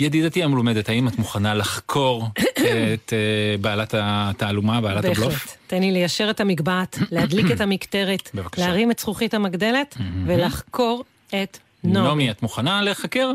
[0.00, 2.26] ידידתי המלומדת, האם את מוכנה לחקור
[2.94, 5.32] את אה, בעלת התעלומה, בעלת הבלוף?
[5.32, 5.56] בהחלט.
[5.66, 8.30] תן לי ליישר את המגבעת, להדליק את המקטרת.
[8.58, 12.08] להרים את זכוכית המגדלת ולחקור את נעמי.
[12.08, 13.30] נעמי, את מוכנה להיחקר?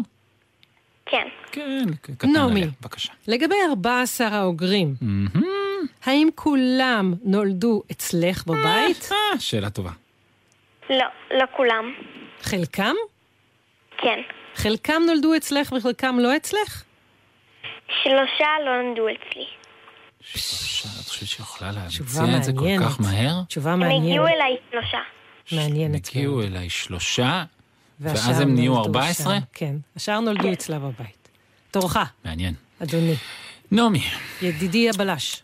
[1.06, 1.28] כן.
[1.52, 2.60] כן, קטן נעמי.
[2.62, 3.14] עליה, בבקשה.
[3.28, 4.96] לגבי 14 האוגרים,
[6.06, 9.10] האם כולם נולדו אצלך בבית?
[9.12, 9.92] אה, שאלה טובה.
[10.90, 11.94] לא, לא כולם.
[12.42, 12.94] חלקם?
[13.98, 14.20] כן.
[14.58, 16.84] חלקם נולדו אצלך וחלקם לא אצלך?
[18.04, 19.46] שלושה לא נולדו אצלי.
[20.22, 22.66] שלושה, את חושבת שיכולה להמציא את זה כל.
[22.82, 23.44] כך מהר?
[23.48, 24.06] תשובה הם מעניינת.
[24.06, 24.98] הגיעו אליי שלושה.
[25.52, 26.08] מעניינת.
[26.08, 27.44] הגיעו אליי שלושה,
[28.00, 29.36] ואז הם נהיו נולדו 14?
[29.36, 29.40] שם.
[29.54, 31.30] כן, השאר נולדו אצלה בבית.
[31.72, 32.54] תורך, מעניין.
[32.84, 33.16] אדוני.
[33.72, 34.04] נעמי,
[34.42, 35.44] ידידי הבלש,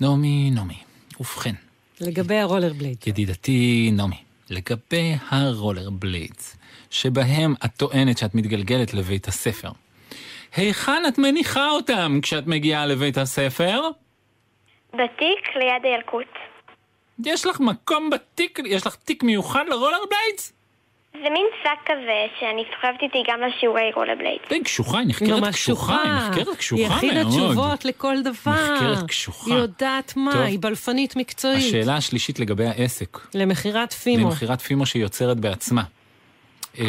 [0.00, 0.78] נעמי, נעמי.
[1.20, 1.54] ובכן,
[2.00, 2.96] לגבי הרולר בלייד.
[3.06, 4.16] ידידתי נעמי,
[4.50, 6.56] לגבי הרולר בליידס,
[6.92, 9.68] שבהם את טוענת שאת מתגלגלת לבית הספר,
[10.56, 13.80] היכן את מניחה אותם כשאת מגיעה לבית הספר?
[14.92, 16.26] בתיק ליד הילקוט.
[17.26, 20.52] יש לך מקום בתיק, יש לך תיק מיוחד לרולר בליידס?
[21.12, 24.48] זה מין שק כזה שאני סוחבת איתי גם לשיעורי רולרבליידס.
[24.48, 26.98] די קשוחה, היא נחקרת קשוחה, היא נחקרת קשוחה היא מאוד.
[26.98, 28.74] הכינה תשובות לכל דבר.
[28.74, 29.50] נחקרת קשוחה.
[29.50, 30.40] היא יודעת מה, טוב.
[30.40, 31.58] היא בלפנית מקצועית.
[31.58, 34.26] השאלה השלישית לגבי העסק, למכירת פימו.
[34.28, 35.82] למכירת פימו שהיא יוצרת בעצמה.
[36.78, 36.84] אה,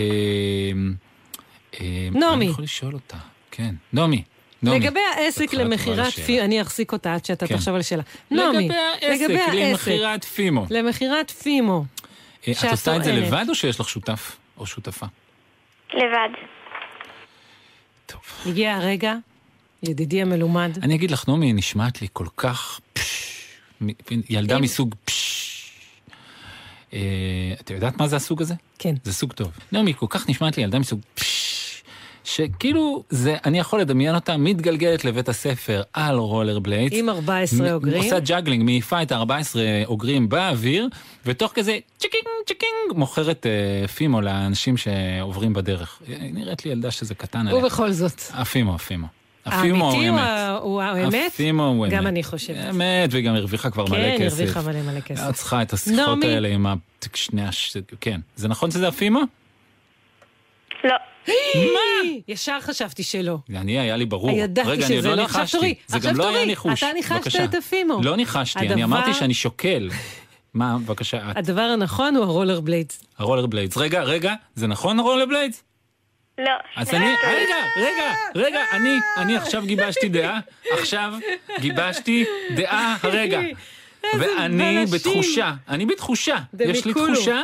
[1.82, 2.46] אה, נעמי.
[2.46, 3.18] אני יכול לשאול אותה,
[3.52, 3.76] כן.
[3.94, 4.24] נעמי,
[4.64, 4.80] נעמי.
[4.80, 6.14] לגבי העסק למכירת.
[6.14, 7.56] פימו, אני אחזיק אותה עד שאתה כן.
[7.56, 8.04] תחשוב על שאלה.
[8.32, 8.70] נעמי,
[9.12, 10.66] לגבי העסק, למכירת פימו.
[10.70, 11.86] למכירת פימו.
[12.48, 13.12] אה, את עושה את זה.
[13.12, 15.06] לבד או שיש לך שותף או שותפה?
[15.94, 16.30] לבד.
[18.46, 19.14] הגיע הרגע,
[19.84, 20.72] ידידי המלומד.
[20.84, 22.80] אני אגיד לך, נעמי, נשמעת לי כל כך...
[22.94, 23.48] פש,
[23.82, 23.90] מ-
[24.30, 25.43] ילדה מסוג פש.
[26.94, 27.00] אה,
[27.62, 28.54] את יודעת מה זה הסוג הזה?
[28.80, 28.96] כן.
[29.04, 29.52] זה סוג טוב.
[29.72, 31.00] נעמי, כל כך נשמעת לי ילדה מסוג.
[32.24, 36.98] שכאילו, זה, אני יכול לדמיין אותה מתגלגלת לבית הספר על רולר בליידס.
[36.98, 38.04] עם 14 מ- אוגרים.
[38.04, 39.26] עושה ג'אגלינג, מעיפה את ה-14
[39.86, 40.88] אוגרים באוויר,
[41.26, 46.02] ותוך כזה צ'יקינג צ'יקינג מוכרת אה, פימו לאנשים שעוברים בדרך.
[46.10, 47.56] אה, נראית לי ילדה שזה קטן עליה.
[47.56, 48.22] ובכל זאת.
[48.34, 49.08] הפימו, הפימו.
[49.46, 51.32] הפימו הוא האמיתי הוא האמת?
[51.34, 51.94] הפימו הוא אמת.
[51.94, 52.70] גם אני חושבת.
[52.70, 54.40] אמת, והיא גם הרוויחה כבר מלא כן, כסף.
[54.40, 55.30] הרוויחה מלא מלא כסף.
[55.30, 56.24] את צריכה את השיחות.
[56.24, 56.74] האלה עם ה...
[57.14, 57.78] שני הש...
[58.02, 58.22] כן.
[58.36, 59.22] זה נכון שזה הפימו?
[60.84, 60.96] לא.
[61.56, 62.10] מה?
[62.28, 63.38] ישר חשבתי שלא.
[63.56, 64.32] אני, היה לי ברור.
[64.32, 65.16] ידעתי שזה לא.
[65.16, 65.58] לא עכשיו ניחשתי.
[65.58, 66.46] תורי, זה עכשיו גם לא היה תורי.
[66.46, 66.84] ניחוש.
[66.84, 67.40] אתה ניחשת.
[67.44, 68.02] את הפימו.
[68.04, 69.90] לא ניחשתי, אני אמרתי שאני שוקל.
[70.54, 71.38] מה, בבקשה, את.
[71.38, 73.04] הדבר הנכון הוא הרולר בליידס.
[73.18, 73.78] הרולר בליידס.
[73.78, 75.64] רגע, רגע, זה נכון הרולר בליידס?
[76.38, 76.52] לא.
[76.76, 80.40] אז אני, רגע, רגע, רגע, אני, אני עכשיו גיבשתי דעה,
[80.72, 81.14] עכשיו
[81.60, 83.40] גיבשתי דעה הרגע.
[84.20, 84.86] ואני.
[84.94, 86.94] בתחושה, אני בתחושה, יש לי.
[86.94, 87.42] תחושה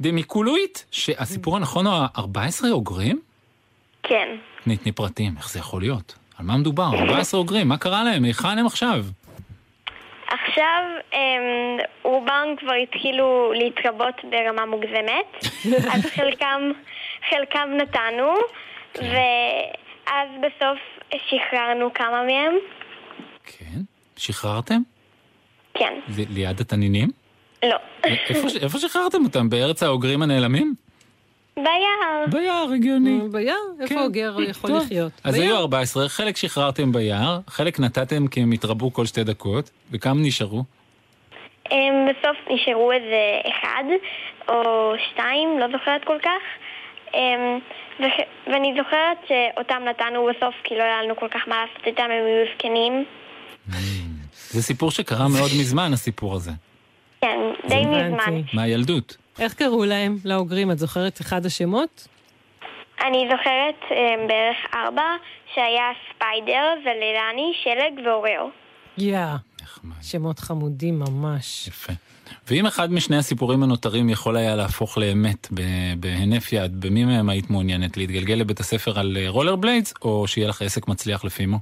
[0.00, 3.20] דמיקולואית, שהסיפור הנכון הוא ה-14 אוגרים?
[4.02, 4.28] כן.
[4.64, 6.14] תני, תני פרטים, איך זה יכול להיות?
[6.38, 6.90] על מה מדובר?
[6.94, 8.24] 14 אוגרים, מה קרה להם?
[8.24, 9.04] היכן הם עכשיו?
[10.28, 11.18] עכשיו אמ,
[12.02, 15.46] רובם כבר התחילו להתרבות ברמה מוגזמת,
[15.94, 16.60] אז חלקם,
[17.30, 18.34] חלקם נתנו,
[18.94, 20.78] ואז בסוף
[21.28, 22.54] שחררנו כמה מהם.
[23.44, 23.80] כן?
[24.16, 24.80] שחררתם?
[25.74, 25.94] כן.
[26.08, 27.08] זה ליד התנינים?
[27.64, 27.76] לא.
[28.04, 29.50] איפה, איפה שחררתם אותם?
[29.50, 30.74] בארץ האוגרים הנעלמים?
[31.56, 32.24] ביער.
[32.32, 33.20] ביער, הגיוני.
[33.32, 33.56] ביער?
[33.80, 34.82] איפה אוגר יכול טוב.
[34.82, 35.12] לחיות?
[35.24, 35.46] אז ביער.
[35.46, 40.64] היו 14, חלק שחררתם ביער, חלק נתתם כי הם התרבו כל שתי דקות, וכמה נשארו?
[42.08, 43.84] בסוף נשארו איזה אחד
[44.48, 46.42] או שתיים, לא זוכרת כל כך.
[47.14, 47.58] אמ,
[48.46, 52.10] ואני זוכרת שאותם נתנו בסוף כי לא היה לנו כל כך מה לעשות איתם, הם
[52.10, 53.04] היו זקנים.
[54.50, 56.50] זה סיפור שקרה מאוד מזמן, הסיפור הזה.
[57.20, 57.38] כן,
[57.68, 58.40] די מזמן.
[58.52, 59.16] מהילדות.
[59.40, 60.70] איך קראו להם, לאוגרים?
[60.70, 62.08] את זוכרת אחד השמות?
[63.06, 65.16] אני זוכרת אמ, בערך ארבע,
[65.54, 68.48] שהיה ספיידר ולילני, שלג ואוריאו.
[68.98, 69.18] יא.
[70.02, 71.68] שמות חמודים ממש.
[71.68, 71.92] יפה.
[72.52, 75.48] ואם אחד משני הסיפורים הנותרים יכול היה להפוך לאמת
[76.00, 77.96] בהינף יד, במי מהם היית מעוניינת?
[77.96, 81.58] להתגלגל לבית הספר על אה, רולר בליידס, או שיהיה לך עסק מצליח לפימו?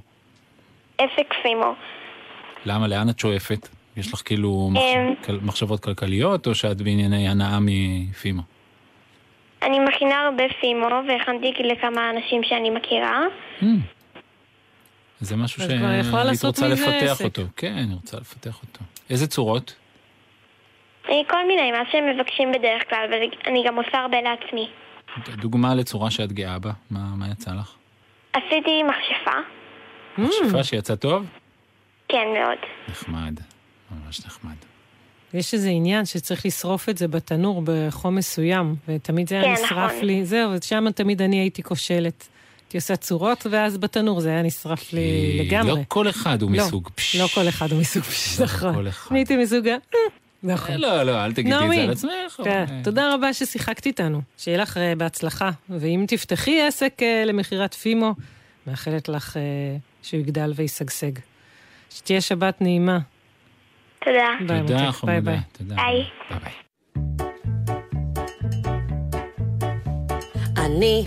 [0.97, 1.73] עסק פימו.
[2.65, 2.87] למה?
[2.87, 3.67] לאן את שואפת?
[3.97, 4.69] יש לך כאילו.
[4.75, 5.37] אמ.
[5.41, 8.41] מחשבות כלכליות, או שאת בענייני הנאה מפימו?
[9.63, 13.21] אני מכינה הרבה פימו, והכנתי לכמה אנשים שאני מכירה.
[15.19, 17.23] זה משהו שהיית רוצה לפתח עסק.
[17.23, 17.41] אותו.
[17.55, 18.79] כן, אני רוצה לפתח אותו.
[19.09, 19.80] איזה צורות?
[21.09, 24.69] אה, כל מיני, מה שהם מבקשים בדרך כלל, ואני גם עושה הרבה לעצמי.
[25.41, 27.75] דוגמה לצורה שאת גאה בה, מה, מה יצא לך?
[28.33, 29.31] עשיתי מכשפה.
[30.17, 30.21] Mm.
[30.21, 31.25] מכשפה שיצא טוב?
[32.07, 32.57] כן, מאוד.
[32.89, 33.39] נחמד,
[33.91, 34.55] ממש נחמד.
[35.33, 39.91] יש איזה עניין שצריך לשרוף את זה בתנור בחום מסוים, ותמיד זה היה כן, נשרף
[39.91, 40.05] נכון.
[40.05, 42.27] לי, זהו, שם תמיד אני הייתי כושלת.
[42.63, 45.71] הייתי עושה צורות, ואז בתנור זה היה נשרף לי לגמרי.
[45.71, 47.15] לא כל אחד הוא לא, מסוג פש.
[47.15, 48.73] לא כל אחד הוא מסוג פש, נכון.
[48.73, 49.11] כל אחד.
[49.11, 49.75] אני הייתי מסוג ה...
[50.45, 50.75] אה, נכון.
[50.75, 52.41] לא, לא, אל תגידי את זה על עצמך.
[52.43, 54.21] כן, אה, תודה רבה ששיחקת איתנו.
[54.37, 55.49] שיהיה לך אה, בהצלחה.
[55.69, 58.15] ואם תפתחי עסק אה, למכירת פימו,
[58.67, 59.41] מאחלת לך אה,
[60.01, 61.11] שהוא יגדל וישגשג.
[61.89, 62.99] שתהיה שבת נעימה.
[64.05, 64.27] תודה.
[64.47, 65.37] ביי, תודה, חמודה.
[65.51, 65.75] תודה.
[65.75, 66.03] ביי.
[70.57, 71.03] אני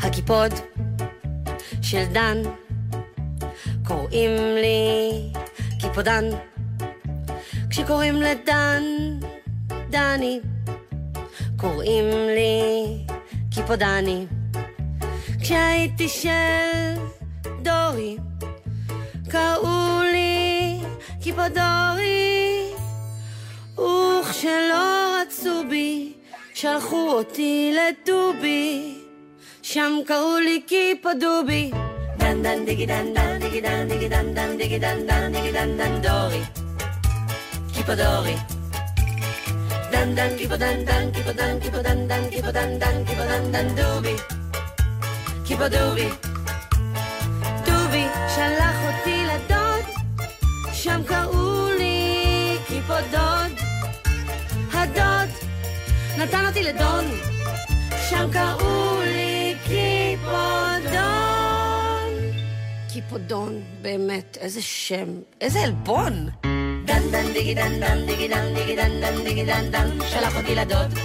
[0.00, 0.52] הקיפוד
[1.82, 2.36] של דן,
[3.84, 5.10] קוראים לי
[5.80, 6.24] קיפודן.
[7.72, 8.82] כשקוראים לדן,
[9.90, 10.40] דני,
[11.56, 12.98] קוראים לי
[13.50, 14.26] קיפודני.
[15.40, 16.30] כשהייתי של
[17.62, 18.16] דורי,
[19.30, 20.78] קראו לי
[21.22, 22.72] קיפודורי.
[23.78, 26.12] וכשלא רצו בי,
[26.54, 28.94] שלחו אותי לדובי,
[29.62, 31.70] שם קראו לי קיפודובי.
[32.18, 36.02] דן דן דיגי דן דן דיגי דן דיגי דן דן דיגי דן דן דן דן
[36.02, 36.61] דורי.
[37.82, 38.36] קיפודורי.
[39.92, 43.22] דן דן קיפו דן דן קיפו דן קיפו דן דן קיפו
[43.52, 44.16] דן דובי.
[45.46, 46.08] קיפו דובי.
[48.36, 49.84] שלח אותי לדוד,
[50.72, 53.52] שם קראו לי קיפודוד.
[54.72, 55.30] הדוד
[56.18, 57.04] נתן אותי לדון,
[58.10, 60.92] שם קראו לי קיפודון.
[62.92, 66.28] קיפודון, באמת, איזה שם, איזה עלבון.
[66.84, 70.54] דן דן דיגי דן דן דיגי דן דיגי דן דן דיגי דן דן, שלח אותי
[70.54, 70.98] לדוד,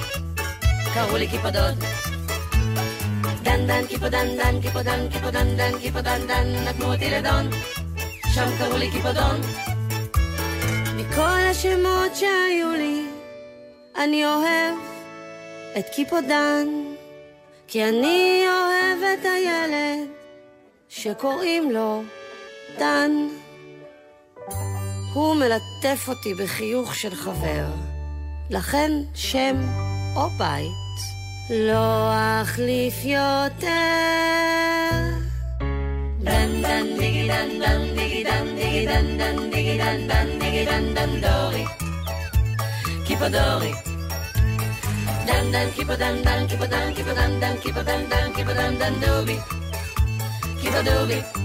[0.94, 1.84] קראו לי קיפודוד.
[3.44, 7.50] דן דן קיפודן דן קיפודן קיפודן דן קיפודן דן, נתנו אותי לדון,
[8.34, 9.42] שם קראו לי קיפודון.
[10.98, 13.06] מכל השמות שהיו לי,
[13.98, 14.76] אני אוהב
[15.80, 16.68] את קיפודן,
[17.68, 20.08] כי אני אוהב את הילד
[20.90, 22.04] שקוראים לו
[22.80, 23.12] דן.
[25.14, 27.66] הוא מלטף אותי בחיוך של חבר,
[28.50, 29.56] לכן שם
[30.16, 30.98] או בית
[31.50, 33.68] לא אחליף יותר.
[36.20, 40.94] דן דן דיגי דן דן דיגי דן דיגי דן דן דיגי דן דן דיגי דן
[40.94, 41.66] דן דורי
[43.06, 43.74] קיפודורי
[45.28, 51.37] Dan dan keep a dan dan keep a dan keep a dan dan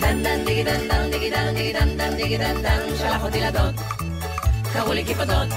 [0.00, 3.40] דן דן דיגי דן דן דיגי דן דיגי דן דן דיגי דן דן שלח אותי
[3.40, 3.74] לדוד
[4.72, 5.48] קראו לי קיפדון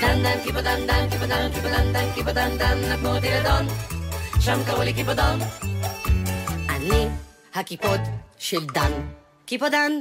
[0.00, 3.66] דן דן קיפדן דן קיפדן קיפדן דן קיפדן דן נתנו אותי לדון
[4.40, 4.92] שם קראו לי
[6.68, 7.08] אני
[7.54, 8.00] הקיפוד
[8.38, 8.92] של דן
[9.46, 9.92] קיפדן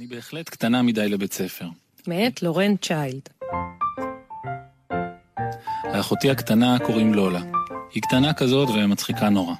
[0.00, 1.66] אני בהחלט קטנה מדי לבית ספר.
[2.06, 3.28] מאת לורן צ'יילד.
[5.94, 7.40] לאחותי הקטנה קוראים לולה.
[7.94, 9.54] היא קטנה כזאת ומצחיקה נורא.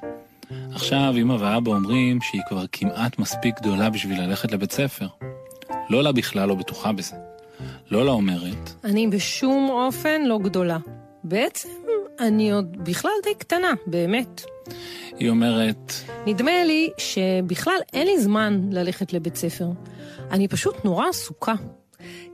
[0.73, 5.07] עכשיו אמא ואבא אומרים שהיא כבר כמעט מספיק גדולה בשביל ללכת לבית ספר.
[5.89, 7.15] לולה בכלל לא בטוחה בזה.
[7.91, 10.77] לולה אומרת, אני בשום אופן לא גדולה.
[11.23, 11.69] בעצם
[12.19, 14.41] אני עוד בכלל די קטנה, באמת.
[15.19, 15.93] היא אומרת,
[16.25, 19.67] נדמה לי שבכלל אין לי זמן ללכת לבית ספר.
[20.31, 21.53] אני פשוט נורא עסוקה.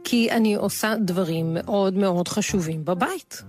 [0.03, 3.43] כי אני עושה דברים מאוד מאוד חשובים בבית.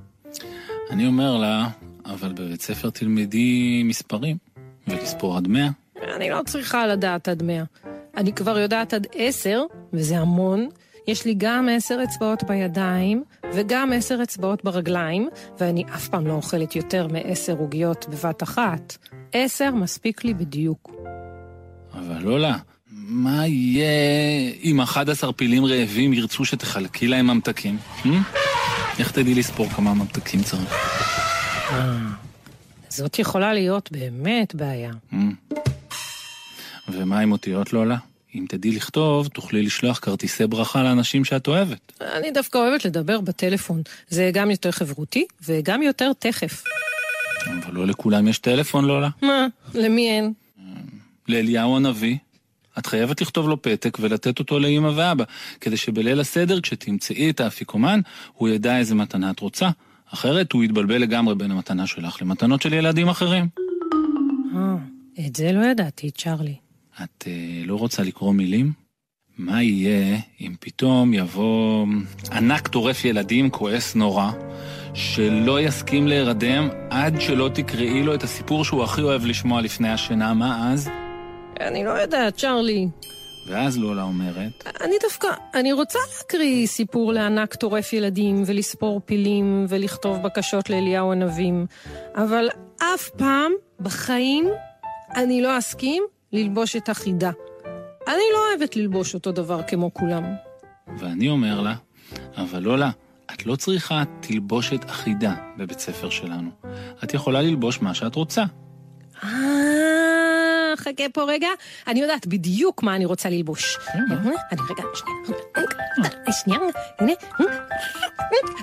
[0.90, 1.68] אני אומר לה,
[2.04, 4.36] אבל בבית ספר תלמדי מספרים,
[4.90, 5.68] ולספור עד מאה.
[6.16, 7.64] אני לא צריכה לדעת עד מאה.
[8.16, 9.62] אני כבר יודעת עד עשר,
[9.92, 10.68] וזה המון.
[11.08, 13.22] יש לי גם עשר אצבעות בידיים,
[13.54, 15.28] וגם עשר אצבעות ברגליים,
[15.60, 18.96] ואני אף פעם לא אוכלת יותר מעשר עוגיות בבת אחת.
[19.32, 20.90] עשר מספיק לי בדיוק.
[21.94, 22.56] אבל לולה,
[22.90, 23.88] מה יהיה
[24.62, 27.76] אם 11 פילים רעבים ירצו שתחלקי להם ממתקים?
[28.06, 28.10] אה?
[28.98, 30.74] איך תדעי לספור כמה ממתקים צריך?
[32.88, 34.92] זאת יכולה להיות באמת בעיה.
[35.12, 35.18] אה?
[36.88, 37.96] ומה עם אותיות לולה?
[38.34, 41.92] אם תדעי לכתוב, תוכלי לשלוח כרטיסי ברכה לאנשים שאת אוהבת.
[42.00, 43.82] אני דווקא אוהבת לדבר בטלפון.
[44.08, 46.64] זה גם יותר חברותי, וגם יותר תכף.
[47.46, 49.08] אבל לא לכולם יש טלפון, לולה.
[49.22, 49.46] מה?
[49.74, 50.32] למי אין?
[51.28, 52.16] לאליהו הנביא.
[52.78, 55.24] את חייבת לכתוב לו פתק ולתת אותו לאמא ואבא,
[55.60, 58.00] כדי שבליל הסדר, כשתמצאי את האפיקומן,
[58.32, 59.70] הוא ידע איזה מתנה את רוצה.
[60.14, 63.48] אחרת הוא יתבלבל לגמרי בין המתנה שלך למתנות של ילדים אחרים.
[64.56, 64.76] אה,
[65.26, 66.54] את זה לא ידעתי, צ'רלי.
[67.02, 68.72] את אה, לא רוצה לקרוא מילים?
[69.38, 71.86] מה יהיה אם פתאום יבוא
[72.32, 74.30] ענק טורף ילדים כועס נורא,
[74.94, 80.34] שלא יסכים להירדם עד שלא תקראי לו את הסיפור שהוא הכי אוהב לשמוע לפני השינה,
[80.34, 80.90] מה אז?
[81.60, 82.88] אני לא יודעת, צ'רלי.
[83.48, 90.22] ואז לולה אומרת, אני דווקא, אני רוצה להקריא סיפור לענק טורף ילדים, ולספור פילים, ולכתוב
[90.22, 91.66] בקשות לאליהו הנבים,
[92.14, 94.48] אבל אף פעם בחיים
[95.16, 97.30] אני לא אסכים ללבוש את החידה.
[98.06, 100.24] אני לא אוהבת ללבוש אותו דבר כמו כולם.
[100.98, 101.74] ואני אומר לה,
[102.36, 102.90] אבל לולה,
[103.34, 106.50] את לא צריכה תלבושת אחידה בבית ספר שלנו.
[107.04, 108.44] את יכולה ללבוש מה שאת רוצה.
[109.24, 109.67] אה,
[110.88, 111.48] חכה פה רגע,
[111.86, 113.76] אני יודעת בדיוק מה אני רוצה ללבוש.
[113.94, 116.60] אני רגע, שנייה, שנייה,
[116.98, 117.12] הנה.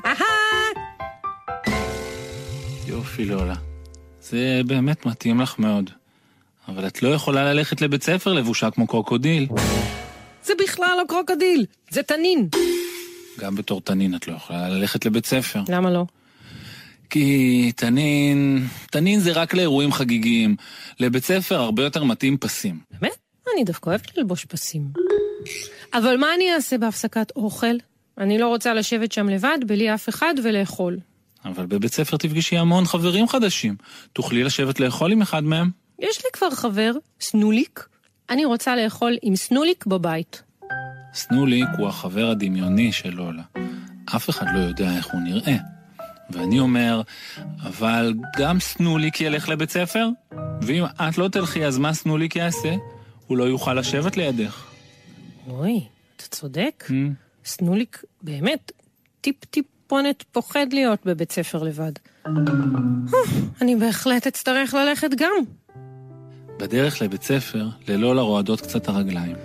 [0.05, 0.25] אהה!
[2.87, 3.55] יופי, לולה.
[4.21, 5.89] זה באמת מתאים לך מאוד.
[6.67, 9.47] אבל את לא יכולה ללכת לבית ספר לבושה כמו קרוקודיל.
[10.43, 12.49] זה בכלל לא קרוקודיל, זה תנין.
[13.39, 15.61] גם בתור תנין את לא יכולה ללכת לבית ספר.
[15.69, 16.05] למה לא?
[17.15, 18.67] כי תנין...
[18.91, 20.55] תנין זה רק לאירועים חגיגיים.
[20.99, 22.79] לבית ספר הרבה יותר מתאים פסים.
[23.01, 23.15] באמת?
[23.53, 24.81] אני דווקא אוהבת ללבוש פסים.
[25.93, 27.75] אבל מה אני אעשה בהפסקת אוכל?
[28.17, 30.97] אני לא רוצה לשבת שם לבד, בלי אף אחד, ולאכול.
[31.45, 33.75] אבל בבית ספר תפגשי המון חברים חדשים.
[34.13, 35.69] תוכלי לשבת לאכול עם אחד מהם.
[35.99, 36.91] יש לי כבר חבר,
[37.21, 37.87] סנוליק.
[38.29, 40.43] אני רוצה לאכול עם סנוליק בבית.
[41.13, 43.43] סנוליק הוא החבר הדמיוני של לולה.
[44.15, 45.74] אף אחד לא יודע איך הוא נראה.
[46.29, 47.01] ואני אומר,
[47.63, 50.07] אבל גם סנוליק ילך לבית ספר?
[50.61, 52.75] ואם את לא תלכי, אז מה סנוליק יעשה?
[53.27, 54.65] הוא לא יוכל לשבת לידך.
[55.47, 55.83] אוי,
[56.17, 56.85] אתה צודק.
[57.45, 58.71] סנוליק באמת
[59.21, 61.91] טיפ-טיפונת פוחד להיות בבית ספר לבד.
[63.61, 65.43] אני בהחלט אצטרך ללכת גם.
[66.59, 69.35] בדרך לבית ספר, ללולה רועדות קצת הרגליים.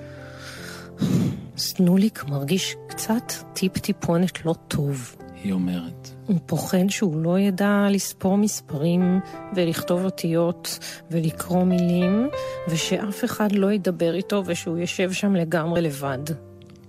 [1.56, 5.16] סנוליק מרגיש קצת טיפ-טיפונת לא טוב.
[5.44, 9.20] היא אומרת, הוא פוחד שהוא לא ידע לספור מספרים
[9.54, 10.78] ולכתוב אותיות
[11.10, 12.28] ולקרוא מילים,
[12.68, 16.18] ושאף אחד לא ידבר איתו ושהוא יושב שם לגמרי לבד.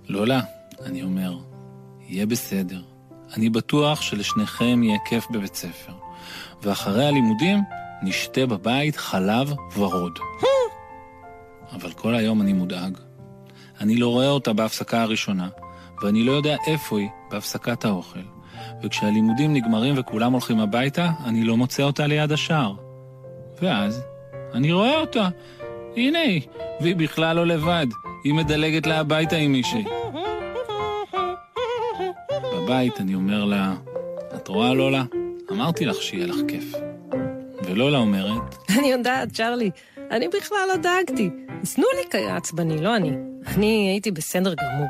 [0.08, 0.40] לולה,
[0.84, 1.38] אני אומר,
[2.08, 2.80] יהיה בסדר.
[3.36, 5.92] אני בטוח שלשניכם יהיה כיף בבית ספר.
[6.62, 7.58] ואחרי הלימודים,
[8.02, 10.18] נשתה בבית חלב ורוד.
[11.72, 12.98] אבל כל היום אני מודאג.
[13.80, 15.48] אני לא רואה אותה בהפסקה הראשונה,
[16.02, 18.20] ואני לא יודע איפה היא בהפסקת האוכל.
[18.82, 22.74] וכשהלימודים נגמרים וכולם הולכים הביתה, אני לא מוצא אותה ליד השער.
[23.62, 24.02] ואז,
[24.54, 25.28] אני רואה אותה.
[25.96, 26.42] הנה היא,
[26.80, 27.86] והיא בכלל לא לבד.
[28.24, 29.84] היא מדלגת לה הביתה עם מישהי.
[32.56, 33.74] לבית, אני אומר לה,
[34.36, 35.04] את רואה, לולה?
[35.50, 36.74] אמרתי לך שיהיה לך כיף.
[37.64, 39.70] ולולה אומרת, אני יודעת, צ'רלי,
[40.10, 41.30] אני בכלל לא דאגתי.
[41.64, 43.10] סנוליק היה עצבני, לא אני.
[43.56, 44.88] אני הייתי בסדר גמור.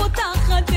[0.00, 0.69] דלת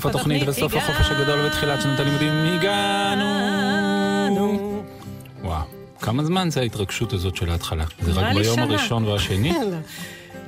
[0.00, 3.24] סוף התוכנית וסוף החופש הגדול ותחילת שנת הלימודים הגענו.
[5.42, 5.62] וואו,
[6.00, 7.84] כמה זמן זה ההתרגשות הזאת של ההתחלה?
[8.02, 8.58] זה רק ביום.
[8.58, 9.52] הראשון והשני?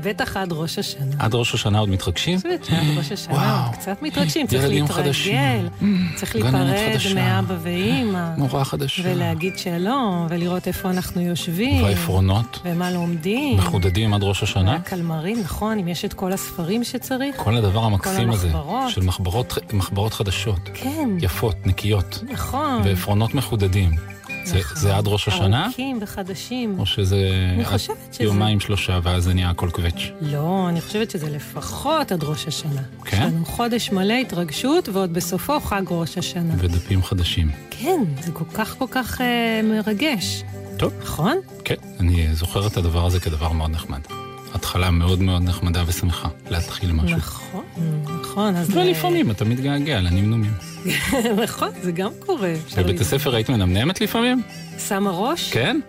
[0.03, 1.15] בטח עד ראש השנה.
[1.19, 2.39] עד ראש השנה עוד מתרגשים?
[2.41, 3.67] שעד ראש השנה.
[3.67, 5.69] עוד קצת מתרגשים, צריך להתרגל, חדשים.
[6.17, 7.15] צריך להיפרד.
[7.15, 9.03] מאבא ואימא, מורה חדשה.
[9.05, 13.57] ולהגיד שלום, ולראות איפה אנחנו יושבים, והעפרונות ומה לומדים.
[13.59, 14.71] מחודדים עד ראש השנה?
[14.73, 17.37] והקלמרים, נכון, אם יש את כל הספרים שצריך.
[17.37, 18.53] כל הדבר המקסים הזה.
[18.89, 19.01] של
[19.73, 22.81] מחברות חדשות, כן, יפות, נקיות, נכון.
[22.85, 24.12] ועפרונות מחודדים.
[24.45, 24.77] זה, נכון.
[24.77, 25.65] זה עד ראש השנה?
[25.65, 26.79] ארוכים וחדשים.
[26.79, 27.17] או שזה
[27.55, 30.03] אני חושבת שזה- יומיים שלושה ואז זה נהיה הכל קווץ'?
[30.21, 32.83] לא, אני חושבת שזה לפחות עד ראש השנה.
[33.05, 33.17] כן?
[33.27, 36.55] יש לנו חודש מלא התרגשות, ועוד בסופו חג ראש השנה.
[36.59, 37.51] ודפים חדשים.
[37.71, 40.43] כן, זה כל כך כל כך אה, מרגש.
[40.79, 40.93] טוב.
[41.03, 41.37] נכון?
[41.65, 44.01] כן, אני זוכר את הדבר הזה כדבר מאוד נחמד.
[44.55, 47.17] התחלה מאוד מאוד נחמדה ושמחה, להתחיל משהו.
[47.17, 47.65] נכון,
[48.23, 48.77] נכון, אז...
[48.77, 50.53] ולפעמים אתה מתגעגע לנמנומים.
[51.45, 52.32] נכון, זה גם קורה.
[52.45, 54.43] אפשר בבית הספר היית מנמנמת לפעמים?
[54.89, 55.53] שמה ראש?
[55.53, 55.81] כן?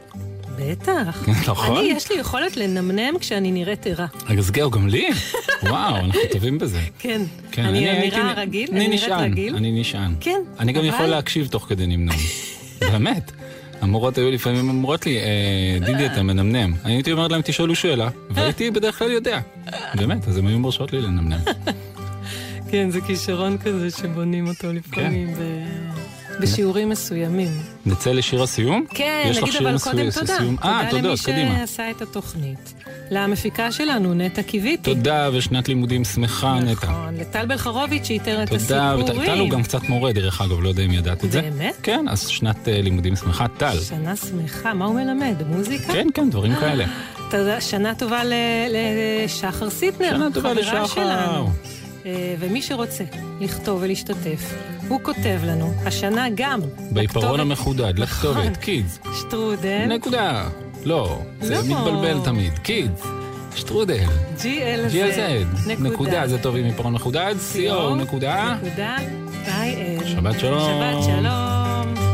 [0.59, 1.23] בטח.
[1.49, 1.77] נכון.
[1.77, 4.05] אני, יש לי יכולת לנמנם כשאני נראית ערה.
[4.39, 5.09] אז גאו, גם לי?
[5.63, 6.79] וואו, אנחנו טובים בזה.
[6.99, 7.21] כן.
[7.51, 8.69] כן, אני הייתי נראה רגיל?
[8.71, 9.55] אני אני נראית רגיל?
[9.55, 10.15] אני נשען.
[10.19, 12.15] כן, אני גם אבל- יכול להקשיב תוך כדי נמנום.
[12.91, 13.31] באמת.
[13.81, 15.25] המורות היו לפעמים אומרות לי, "אה,
[15.85, 16.73] דידי, אתה מנמנם.
[16.85, 19.39] אני הייתי אומרת להם, תשאלו שאלה, והייתי בדרך כלל יודע.
[19.95, 21.39] באמת, אז הם היו מרשות לי לנמנם.
[22.71, 25.37] כן, זה כישרון כזה שבונים אותו לפעמים ב-
[26.41, 27.51] בשיעורים מסוימים.
[27.85, 28.85] נצא לשיר הסיום?
[28.89, 30.37] כן, נגיד אבל קודם תודה.
[30.37, 30.55] סיום?
[30.63, 31.57] אה, תודה למי תודות, קדימה.
[31.59, 32.73] שעשה את התוכנית.
[33.11, 34.83] למפיקה שלנו, נטע קיוויתי.
[34.83, 36.87] תודה ושנת לימודים שמחה, נטע.
[36.87, 39.21] נכון, לטל בלחרוביץ' שאיתר את תודה, הסיפורים.
[39.21, 41.41] וטל הוא גם קצת מורה, דרך אגב, לא יודע אם ידעת את זה.
[41.41, 41.75] באמת?
[41.83, 43.79] כן, אז שנת אה, לימודים שמחה, טל.
[43.79, 45.35] שנה שמחה, מה הוא מלמד?
[45.47, 45.93] מוזיקה?
[45.93, 46.85] כן, כן, דברים כאלה.
[47.31, 48.21] תודה, שנה טובה
[48.69, 50.85] לשחר סיטנר, שנה טובה חברה לשחר.
[50.87, 51.49] שלנו.
[52.05, 53.03] אה, ומי שרוצה
[53.39, 54.55] לכתוב ולהשתתף,
[54.87, 56.59] הוא כותב לנו, השנה גם,
[56.91, 58.55] בעיפרון המחודד, לכתובת, נכון.
[58.55, 58.99] קידס.
[59.19, 60.47] שטרודל, נקודה.
[60.83, 61.61] לא, זה לא.
[61.61, 62.57] מתבלבל תמיד.
[62.57, 63.01] קידס.
[63.55, 64.05] שטרודל.
[64.37, 65.81] GLZ, GLZ.
[65.81, 67.35] נקודה, זה טוב עם עיפרון מחודד.
[67.53, 68.55] CO, נקודה.
[68.63, 68.97] נקודה.
[70.05, 70.59] שבת שלום.
[70.59, 72.12] שבת שלום.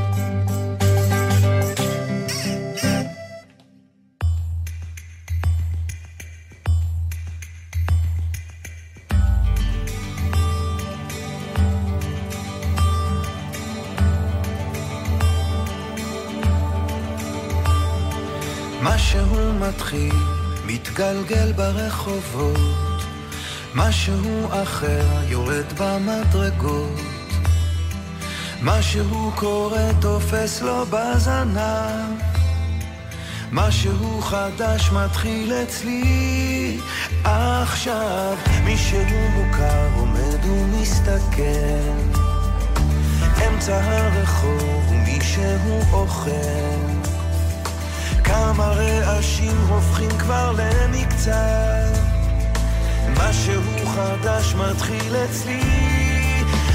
[19.20, 20.16] משהו מתחיל,
[20.66, 23.02] מתגלגל ברחובות,
[23.76, 27.00] משהו אחר יורד במדרגות,
[28.62, 32.20] משהו קורה תופס לו בזנב,
[33.52, 36.80] משהו חדש מתחיל אצלי.
[37.24, 41.42] עכשיו, מישהו מוכר עומד ומסתכל,
[43.48, 46.89] אמצע הרחוב ומישהו אוכל
[48.30, 52.00] כמה רעשים הופכים כבר למקצת.
[53.10, 53.62] משהו
[53.96, 55.62] חדש מתחיל אצלי.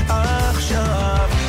[0.09, 1.43] עכשיו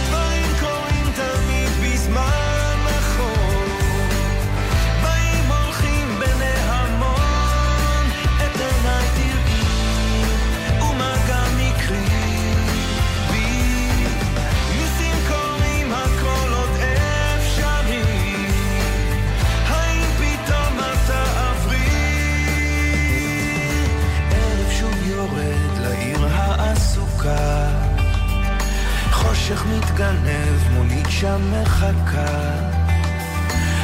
[29.46, 32.26] חושך מתגנב, מונית שם מחכה.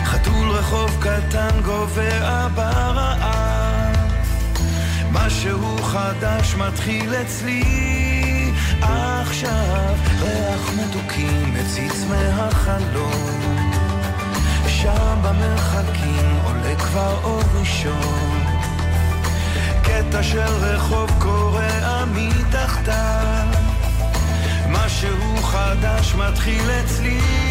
[0.06, 3.96] חתול רחוב קטן גובע ברעב
[5.12, 8.54] משהו חדש מתחיל אצלי.
[8.82, 13.62] עכשיו ריח מתוקים מציץ מהחלום.
[14.68, 18.44] שם במרחקים עולה כבר אור ראשון.
[19.84, 23.71] קטע של רחוב קורע מתחתיו
[24.72, 27.51] משהו חדש מתחיל אצלי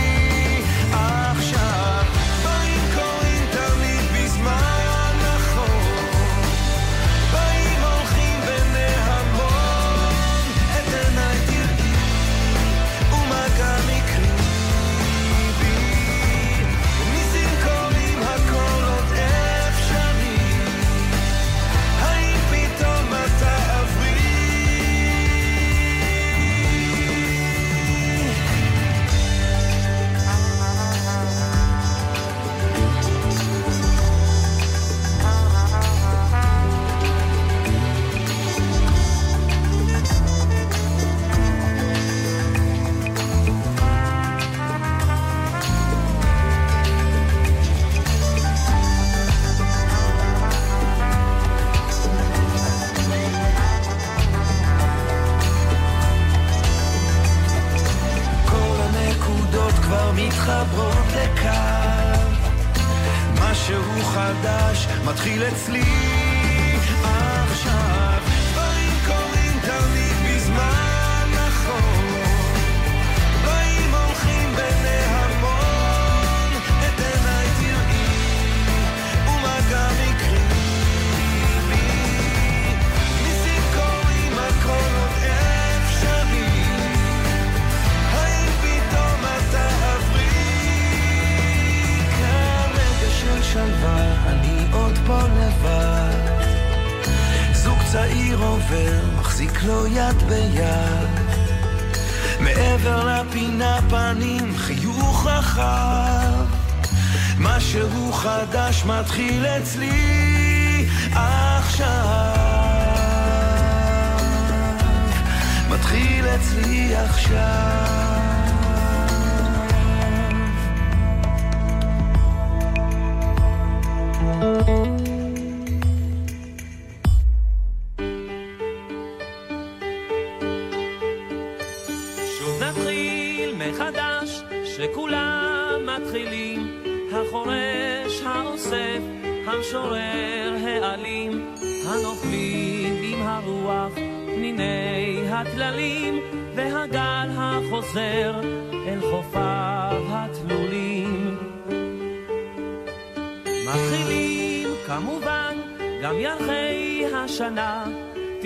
[117.27, 117.80] אצלי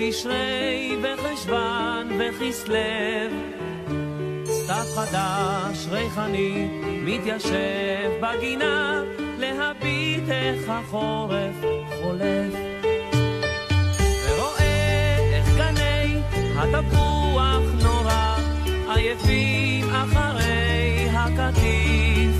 [0.09, 2.75] תשרי וחשוון וכסלו.
[4.45, 9.03] סתיו חדש, ריחני, מתיישב בגינה,
[9.37, 11.55] להביט איך החורף
[12.01, 12.53] חולף.
[14.29, 16.21] ורואה איך גני
[16.57, 18.35] התפוח נורא,
[18.87, 22.35] עייפים אחרי הקטיף.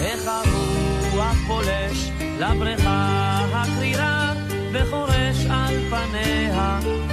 [0.00, 3.21] איך הרוח פולש לבריכה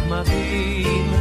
[0.10, 1.12] מבהים.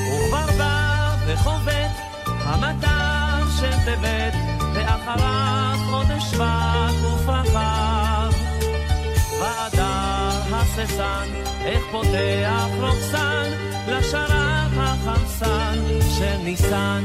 [0.00, 1.94] וכבר בא וחובט
[2.26, 4.34] המטר של טבת,
[4.74, 8.30] ואחריו חודש שבט ופרחיו.
[9.40, 11.28] באדר הססן,
[11.64, 13.50] איך פותח רוקסן,
[13.88, 15.78] לשרב החמסן
[16.18, 17.04] של ניסן.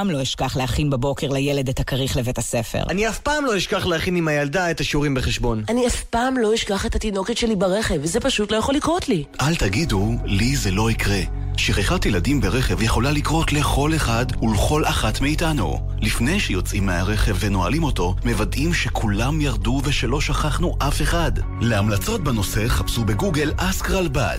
[0.00, 2.82] אני לעולם לא אשכח להכין בבוקר לילד את הכריך לבית הספר.
[2.88, 5.64] אני אף פעם לא אשכח להכין עם הילדה את השיעורים בחשבון.
[5.68, 9.24] אני אף פעם לא אשכח את התינוקת שלי ברכב, וזה פשוט לא יכול לקרות לי.
[9.40, 11.20] אל תגידו, לי זה לא יקרה.
[11.56, 15.78] שכחת ילדים ברכב יכולה לקרות לכל אחד ולכל אחת מאיתנו.
[16.00, 21.32] לפני שיוצאים מהרכב ונועלים אותו, מוודאים שכולם ירדו ושלא שכחנו אף אחד.
[21.60, 24.38] להמלצות בנושא חפשו בגוגל אסק רלב"ד.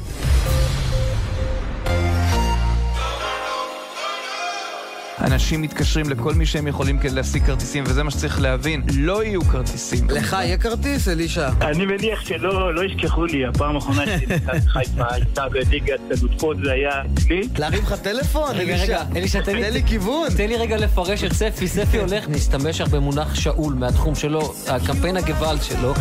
[5.21, 9.41] אנשים מתקשרים לכל מי שהם יכולים כדי להשיג כרטיסים, וזה מה שצריך להבין, לא יהיו
[9.41, 10.09] כרטיסים.
[10.09, 11.49] לך יהיה כרטיס, אלישע?
[11.61, 14.01] אני מניח שלא לא ישכחו לי, הפעם האחרונה
[14.67, 17.41] חיפה הייתה בליגת אלופות, זה היה אצלי.
[17.57, 18.83] להרים לך טלפון, אלישע?
[18.83, 19.83] רגע, אלישע, תן לי...
[19.83, 20.29] כיוון.
[20.37, 21.67] תן לי רגע לפרש את ספי.
[21.67, 25.93] ספי הולך, נסתמש הרבה במונח שאול מהתחום שלו, הקמפיין הגוואלד שלו.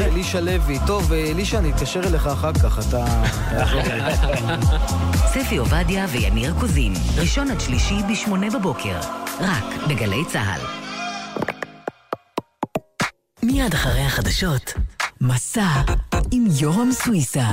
[0.00, 0.78] אלישע לוי.
[0.86, 3.22] טוב, אלישע, אני אתקשר אליך אחר כך, אתה...
[5.34, 9.00] ספי עובדיה ויניר קוזין, ראשון עד שלישי בשמונה בבוקר,
[9.40, 10.60] רק בגלי צה"ל.
[13.42, 14.72] מיד אחרי החדשות,
[15.20, 15.82] מסע
[16.32, 17.46] עם יורם סוויסה.